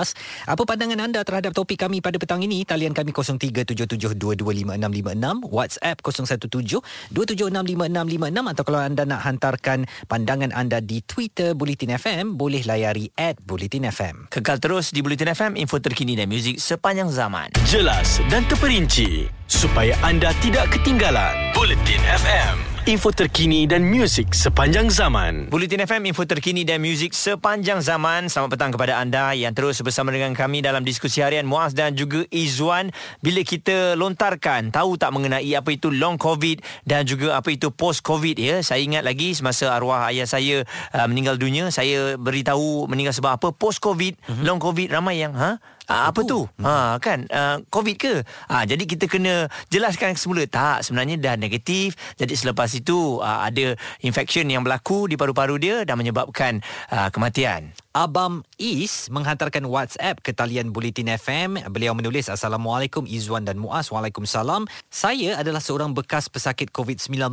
apa 0.49 0.63
pandangan 0.65 1.05
anda 1.05 1.21
terhadap 1.23 1.53
topik 1.53 1.85
kami 1.85 2.01
pada 2.01 2.17
petang 2.17 2.41
ini 2.41 2.65
talian 2.65 2.97
kami 2.97 3.13
0377225656 3.13 5.53
WhatsApp 5.53 6.01
0172765656 6.01 8.53
atau 8.53 8.63
kalau 8.65 8.81
anda 8.81 9.05
nak 9.05 9.21
hantarkan 9.23 9.85
pandangan 10.09 10.51
anda 10.57 10.81
di 10.81 11.05
Twitter 11.05 11.53
Bulletin 11.53 11.93
FM 11.99 12.41
boleh 12.41 12.65
layari 12.65 13.13
@bulletin 13.45 13.85
FM. 13.91 14.33
Kekal 14.33 14.63
terus 14.63 14.95
di 14.95 15.05
Bulletin 15.05 15.35
FM 15.35 15.61
info 15.61 15.77
terkini 15.83 16.17
dan 16.17 16.31
muzik 16.31 16.57
sepanjang 16.57 17.13
zaman. 17.13 17.53
Jelas 17.69 18.23
dan 18.33 18.47
terperinci 18.47 19.29
supaya 19.51 19.93
anda 20.07 20.33
tidak 20.41 20.71
ketinggalan. 20.73 21.53
Bulletin 21.53 22.01
FM 22.05 22.78
info 22.89 23.13
terkini 23.13 23.69
dan 23.69 23.85
muzik 23.85 24.33
sepanjang 24.33 24.89
zaman. 24.89 25.53
Bulletin 25.53 25.85
FM, 25.85 26.09
info 26.09 26.25
terkini 26.25 26.65
dan 26.65 26.81
muzik 26.81 27.13
sepanjang 27.13 27.85
zaman. 27.85 28.33
Selamat 28.33 28.57
petang 28.57 28.73
kepada 28.73 28.97
anda 28.97 29.37
yang 29.37 29.53
terus 29.53 29.85
bersama 29.85 30.09
dengan 30.09 30.33
kami 30.33 30.65
dalam 30.65 30.81
diskusi 30.81 31.21
harian 31.21 31.45
Muaz 31.45 31.77
dan 31.77 31.93
juga 31.93 32.25
Izzuan. 32.33 32.89
Bila 33.21 33.45
kita 33.45 33.93
lontarkan, 33.93 34.73
tahu 34.73 34.97
tak 34.97 35.13
mengenai 35.13 35.53
apa 35.53 35.69
itu 35.69 35.93
long 35.93 36.17
COVID 36.17 36.65
dan 36.89 37.05
juga 37.05 37.37
apa 37.37 37.53
itu 37.53 37.69
post 37.69 38.01
COVID 38.01 38.41
ya. 38.41 38.65
Saya 38.65 38.81
ingat 38.81 39.05
lagi 39.05 39.37
semasa 39.37 39.69
arwah 39.69 40.09
ayah 40.09 40.25
saya 40.25 40.65
uh, 40.97 41.07
meninggal 41.13 41.37
dunia, 41.37 41.69
saya 41.69 42.17
beritahu 42.17 42.89
meninggal 42.89 43.13
sebab 43.13 43.37
apa 43.37 43.53
post 43.53 43.85
COVID, 43.85 44.17
mm-hmm. 44.17 44.45
long 44.49 44.57
COVID 44.57 44.97
ramai 44.97 45.21
yang 45.21 45.37
ha 45.37 45.61
Ah, 45.89 46.13
apa 46.13 46.21
tu? 46.21 46.45
Hmm. 46.61 46.69
Ha 46.69 46.75
kan 47.01 47.25
uh, 47.33 47.65
COVID 47.73 47.97
ke? 47.97 48.21
Ha 48.53 48.69
jadi 48.69 48.85
kita 48.85 49.09
kena 49.09 49.49
jelaskan 49.73 50.21
semula 50.21 50.45
tak 50.45 50.85
sebenarnya 50.85 51.17
dah 51.17 51.35
negatif. 51.41 51.97
Jadi 52.21 52.37
selepas 52.37 52.69
itu 52.77 53.25
uh, 53.25 53.41
ada 53.49 53.73
infection 54.05 54.45
yang 54.53 54.61
berlaku 54.61 55.09
di 55.09 55.17
paru-paru 55.17 55.57
dia 55.57 55.89
dan 55.89 55.97
menyebabkan 55.97 56.61
uh, 56.93 57.09
kematian. 57.09 57.73
Abam 57.97 58.45
Is 58.61 59.09
menghantarkan 59.09 59.65
WhatsApp 59.65 60.21
ke 60.21 60.37
talian 60.37 60.77
Bulletin 60.77 61.09
FM. 61.09 61.57
Beliau 61.73 61.97
menulis 61.97 62.29
Assalamualaikum 62.29 63.09
Izwan 63.09 63.49
dan 63.49 63.57
Muaz. 63.57 63.89
Waalaikumsalam. 63.89 64.69
Saya 64.93 65.41
adalah 65.41 65.65
seorang 65.65 65.97
bekas 65.97 66.29
pesakit 66.29 66.69
COVID-19. 66.69 67.33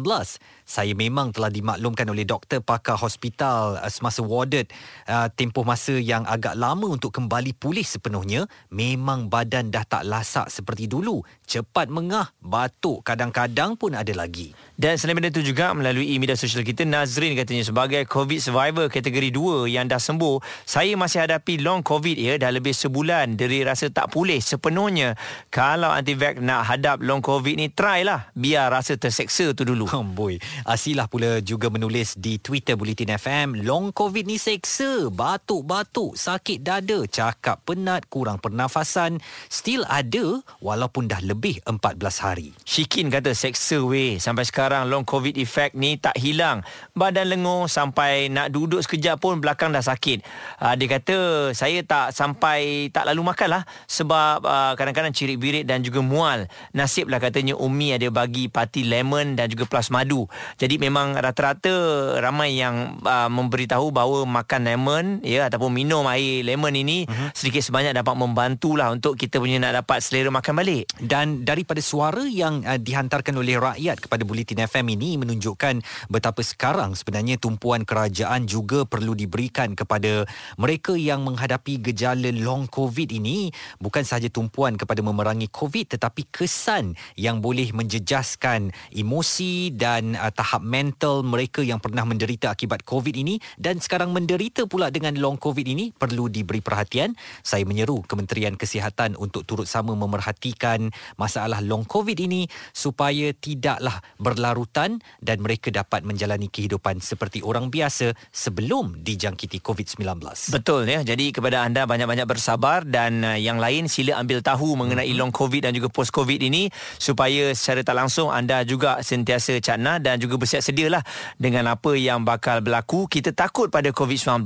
Saya 0.63 0.93
memang 0.95 1.35
telah 1.35 1.51
dimaklumkan 1.51 2.07
oleh 2.07 2.23
doktor 2.23 2.63
pakar 2.63 2.95
hospital 2.95 3.83
uh, 3.83 3.91
semasa 3.91 4.23
warded 4.23 4.71
uh, 5.11 5.27
tempoh 5.35 5.67
masa 5.67 5.99
yang 5.99 6.23
agak 6.23 6.55
lama 6.55 6.87
untuk 6.87 7.11
kembali 7.11 7.51
pulih 7.59 7.83
sepenuhnya. 7.83 8.47
Memang 8.71 9.27
badan 9.27 9.75
dah 9.75 9.83
tak 9.83 10.07
lasak 10.07 10.47
seperti 10.47 10.87
dulu. 10.87 11.19
Cepat 11.43 11.91
mengah, 11.91 12.31
batuk 12.39 13.03
kadang-kadang 13.03 13.75
pun 13.75 13.91
ada 13.91 14.15
lagi. 14.15 14.55
Dan 14.79 14.95
selain 14.95 15.19
benda 15.19 15.35
itu 15.35 15.43
juga 15.43 15.75
melalui 15.75 16.15
media 16.15 16.39
sosial 16.39 16.63
kita 16.63 16.87
Nazrin 16.87 17.35
katanya 17.35 17.67
sebagai 17.67 18.07
COVID 18.07 18.39
survivor 18.39 18.87
kategori 18.87 19.35
2 19.35 19.67
yang 19.67 19.91
dah 19.91 19.99
sembuh 19.99 20.44
saya 20.65 20.93
masih 20.97 21.25
hadapi 21.25 21.61
long 21.61 21.81
covid 21.85 22.17
ya 22.17 22.37
dah 22.41 22.51
lebih 22.51 22.73
sebulan 22.73 23.37
dari 23.37 23.61
rasa 23.61 23.89
tak 23.89 24.11
pulih 24.11 24.39
sepenuhnya. 24.41 25.13
Kalau 25.53 25.91
anti-vax 25.91 26.41
nak 26.41 26.67
hadap 26.67 27.01
long 27.01 27.21
covid 27.21 27.57
ni 27.57 27.69
try 27.69 28.01
lah. 28.01 28.29
Biar 28.33 28.71
rasa 28.73 28.97
terseksa 28.97 29.53
tu 29.53 29.67
dulu. 29.67 29.87
Boy 30.17 30.37
asilah 30.65 31.09
pula 31.09 31.39
juga 31.43 31.69
menulis 31.69 32.15
di 32.15 32.41
Twitter 32.41 32.73
Bulletin 32.79 33.15
FM 33.15 33.65
long 33.67 33.91
covid 33.91 34.25
ni 34.25 34.39
seksa 34.41 35.09
batuk-batuk 35.11 36.17
sakit 36.17 36.61
dada 36.63 37.03
cakap 37.05 37.61
penat 37.67 38.07
kurang 38.09 38.41
pernafasan 38.41 39.19
still 39.47 39.85
ada 39.87 40.39
walaupun 40.59 41.09
dah 41.09 41.21
lebih 41.21 41.61
14 41.65 42.25
hari. 42.25 42.49
Shikin 42.65 43.13
kata 43.13 43.37
seksa 43.37 43.81
weh. 43.83 44.17
Sampai 44.17 44.47
sekarang 44.47 44.87
long 44.89 45.03
covid 45.03 45.37
effect 45.37 45.77
ni 45.77 45.97
tak 45.99 46.17
hilang. 46.17 46.65
Badan 46.97 47.29
lengur 47.29 47.67
sampai 47.69 48.27
nak 48.31 48.51
duduk 48.51 48.81
sekejap 48.81 49.21
pun 49.21 49.39
belakang 49.39 49.71
dah 49.71 49.83
sakit 49.83 50.25
uh, 50.61 50.73
dia 50.75 50.87
kata 50.99 51.17
saya 51.55 51.81
tak 51.81 52.11
sampai 52.11 52.91
tak 52.91 53.07
lalu 53.07 53.31
makan 53.31 53.59
lah 53.59 53.63
sebab 53.87 54.43
uh, 54.43 54.73
kadang-kadang 54.75 55.15
cirit 55.15 55.39
birit 55.39 55.63
dan 55.63 55.81
juga 55.81 56.03
mual. 56.03 56.49
Nasib 56.75 57.07
lah 57.07 57.23
katanya 57.23 57.55
Umi 57.55 57.95
ada 57.95 58.07
bagi 58.11 58.51
parti 58.51 58.83
lemon 58.83 59.37
dan 59.39 59.47
juga 59.47 59.69
plus 59.69 59.89
madu. 59.93 60.27
Jadi 60.59 60.77
memang 60.81 61.15
rata-rata 61.15 61.73
ramai 62.19 62.59
yang 62.59 62.99
uh, 63.05 63.29
memberitahu 63.31 63.89
bahawa 63.93 64.27
makan 64.27 64.61
lemon 64.67 65.05
ya 65.23 65.47
ataupun 65.47 65.71
minum 65.71 66.03
air 66.11 66.43
lemon 66.43 66.73
ini 66.75 67.07
uh-huh. 67.07 67.31
sedikit 67.31 67.63
sebanyak 67.63 67.95
dapat 67.95 68.15
membantulah 68.17 68.91
untuk 68.91 69.15
kita 69.15 69.39
punya 69.39 69.61
nak 69.61 69.85
dapat 69.85 70.03
selera 70.03 70.29
makan 70.33 70.53
balik. 70.59 70.89
Dan 70.99 71.47
daripada 71.47 71.79
suara 71.79 72.25
yang 72.27 72.65
uh, 72.65 72.77
dihantarkan 72.77 73.37
oleh 73.37 73.55
rakyat 73.55 74.03
kepada 74.03 74.21
Bulletin 74.27 74.65
FM 74.65 74.85
ini 74.97 75.15
menunjukkan 75.21 75.81
betapa 76.11 76.41
sekarang 76.41 76.97
sebenarnya 76.97 77.39
tumpuan 77.39 77.85
kerajaan 77.85 78.49
juga 78.49 78.83
perlu 78.83 79.13
diberikan 79.15 79.77
kepada 79.77 80.24
mereka 80.59 80.93
yang 80.95 81.23
menghadapi 81.23 81.81
gejala 81.81 82.29
long 82.35 82.67
covid 82.69 83.09
ini 83.11 83.49
bukan 83.79 84.03
sahaja 84.03 84.29
tumpuan 84.29 84.75
kepada 84.75 85.01
memerangi 85.01 85.47
covid 85.49 85.95
tetapi 85.97 86.27
kesan 86.29 86.97
yang 87.15 87.39
boleh 87.39 87.71
menjejaskan 87.71 88.75
emosi 88.91 89.71
dan 89.75 90.15
uh, 90.17 90.31
tahap 90.31 90.63
mental 90.65 91.21
mereka 91.23 91.61
yang 91.61 91.79
pernah 91.79 92.03
menderita 92.07 92.51
akibat 92.51 92.83
covid 92.87 93.15
ini. 93.15 93.37
Dan 93.55 93.79
sekarang 93.79 94.11
menderita 94.11 94.65
pula 94.65 94.89
dengan 94.89 95.15
long 95.19 95.39
covid 95.39 95.65
ini 95.65 95.91
perlu 95.95 96.27
diberi 96.31 96.59
perhatian. 96.59 97.13
Saya 97.43 97.67
menyeru 97.67 98.03
Kementerian 98.05 98.55
Kesihatan 98.55 99.15
untuk 99.19 99.43
turut 99.43 99.67
sama 99.67 99.93
memerhatikan 99.95 100.91
masalah 101.19 101.59
long 101.63 101.83
covid 101.87 102.17
ini 102.19 102.47
supaya 102.71 103.31
tidaklah 103.35 103.99
berlarutan 104.19 104.99
dan 105.19 105.37
mereka 105.39 105.71
dapat 105.71 106.03
menjalani 106.03 106.47
kehidupan 106.47 106.99
seperti 106.99 107.43
orang 107.43 107.69
biasa 107.69 108.15
sebelum 108.31 109.03
dijangkiti 109.03 109.59
covid-19 109.59 110.14
Betul 110.51 110.87
ya. 110.87 111.01
Jadi 111.01 111.31
kepada 111.35 111.63
anda 111.65 111.83
banyak-banyak 111.83 112.27
bersabar 112.27 112.83
dan 112.85 113.23
uh, 113.23 113.37
yang 113.39 113.57
lain 113.57 113.87
sila 113.87 114.19
ambil 114.21 114.39
tahu 114.39 114.75
mengenai 114.77 115.09
mm-hmm. 115.09 115.19
long 115.19 115.33
covid 115.33 115.67
dan 115.67 115.71
juga 115.75 115.89
post 115.89 116.13
covid 116.13 116.39
ini 116.41 116.69
supaya 116.99 117.51
secara 117.55 117.81
tak 117.81 117.95
langsung 117.95 118.31
anda 118.31 118.61
juga 118.67 118.99
sentiasa 119.01 119.57
cakna 119.59 119.97
dan 119.99 120.19
juga 120.21 120.39
bersiap 120.39 120.61
sedialah 120.61 121.01
dengan 121.39 121.71
apa 121.71 121.97
yang 121.97 122.23
bakal 122.23 122.59
berlaku. 122.61 123.07
Kita 123.07 123.31
takut 123.31 123.71
pada 123.71 123.89
covid-19 123.91 124.45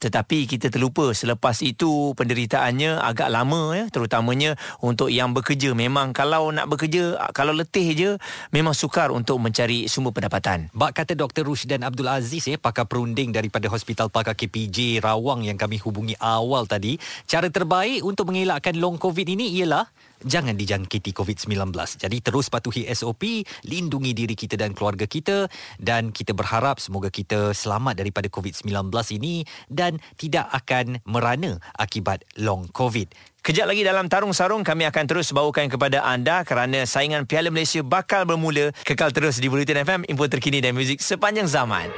tetapi 0.00 0.38
kita 0.48 0.68
terlupa 0.68 1.10
selepas 1.12 1.60
itu 1.64 2.12
penderitaannya 2.14 3.00
agak 3.00 3.28
lama 3.32 3.74
ya 3.76 3.84
terutamanya 3.88 4.56
untuk 4.84 5.08
yang 5.08 5.32
bekerja. 5.32 5.72
Memang 5.72 6.12
kalau 6.12 6.52
nak 6.52 6.70
bekerja 6.70 7.30
kalau 7.32 7.56
letih 7.56 7.88
je 7.94 8.10
memang 8.52 8.76
sukar 8.76 9.10
untuk 9.10 9.40
mencari 9.40 9.86
sumber 9.90 10.14
pendapatan. 10.14 10.68
Bak 10.74 10.94
kata 11.02 11.16
Dr. 11.18 11.46
Rushdan 11.46 11.82
Abdul 11.82 12.10
Aziz 12.10 12.46
ya 12.46 12.56
pakar 12.60 12.86
perunding 12.86 13.34
daripada 13.34 13.66
Hospital 13.70 14.10
Pakar 14.10 14.36
KPJ 14.36 14.93
Rawang 14.98 15.46
yang 15.46 15.56
kami 15.56 15.78
hubungi 15.80 16.14
awal 16.18 16.66
tadi, 16.66 16.98
cara 17.24 17.48
terbaik 17.48 18.02
untuk 18.02 18.30
mengelakkan 18.30 18.74
long 18.76 18.98
COVID 18.98 19.26
ini 19.38 19.54
ialah 19.62 19.86
jangan 20.24 20.56
dijangkiti 20.56 21.12
COVID-19. 21.12 21.70
Jadi 22.00 22.16
terus 22.24 22.48
patuhi 22.48 22.88
SOP, 22.90 23.44
lindungi 23.68 24.16
diri 24.16 24.34
kita 24.34 24.56
dan 24.58 24.72
keluarga 24.72 25.04
kita 25.04 25.46
dan 25.78 26.10
kita 26.10 26.32
berharap 26.32 26.80
semoga 26.80 27.12
kita 27.12 27.52
selamat 27.52 28.00
daripada 28.00 28.26
COVID-19 28.32 28.90
ini 29.20 29.44
dan 29.68 30.00
tidak 30.16 30.48
akan 30.50 30.98
merana 31.04 31.60
akibat 31.76 32.24
long 32.40 32.66
COVID. 32.72 33.34
Kejap 33.44 33.68
lagi 33.68 33.84
dalam 33.84 34.08
Tarung 34.08 34.32
Sarung 34.32 34.64
kami 34.64 34.88
akan 34.88 35.04
terus 35.04 35.28
bawakan 35.28 35.68
kepada 35.68 36.00
anda 36.00 36.48
kerana 36.48 36.88
saingan 36.88 37.28
Piala 37.28 37.52
Malaysia 37.52 37.84
bakal 37.84 38.24
bermula. 38.24 38.72
Kekal 38.88 39.12
terus 39.12 39.36
di 39.36 39.52
Bulletin 39.52 39.84
FM, 39.84 40.08
info 40.08 40.24
terkini 40.32 40.64
dan 40.64 40.72
muzik 40.72 41.04
sepanjang 41.04 41.44
zaman. 41.44 41.92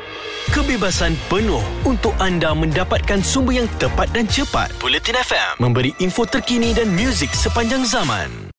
Kebebasan 0.51 1.19
penuh 1.29 1.62
untuk 1.83 2.15
anda 2.23 2.55
mendapatkan 2.55 3.19
sumber 3.19 3.62
yang 3.62 3.69
tepat 3.83 4.11
dan 4.11 4.31
cepat. 4.31 4.75
Bulletin 4.83 5.19
FM 5.23 5.59
memberi 5.61 5.91
info 6.01 6.23
terkini 6.25 6.71
dan 6.71 6.89
muzik 6.91 7.29
sepanjang 7.35 7.85
zaman. 7.87 8.16
one. 8.17 8.47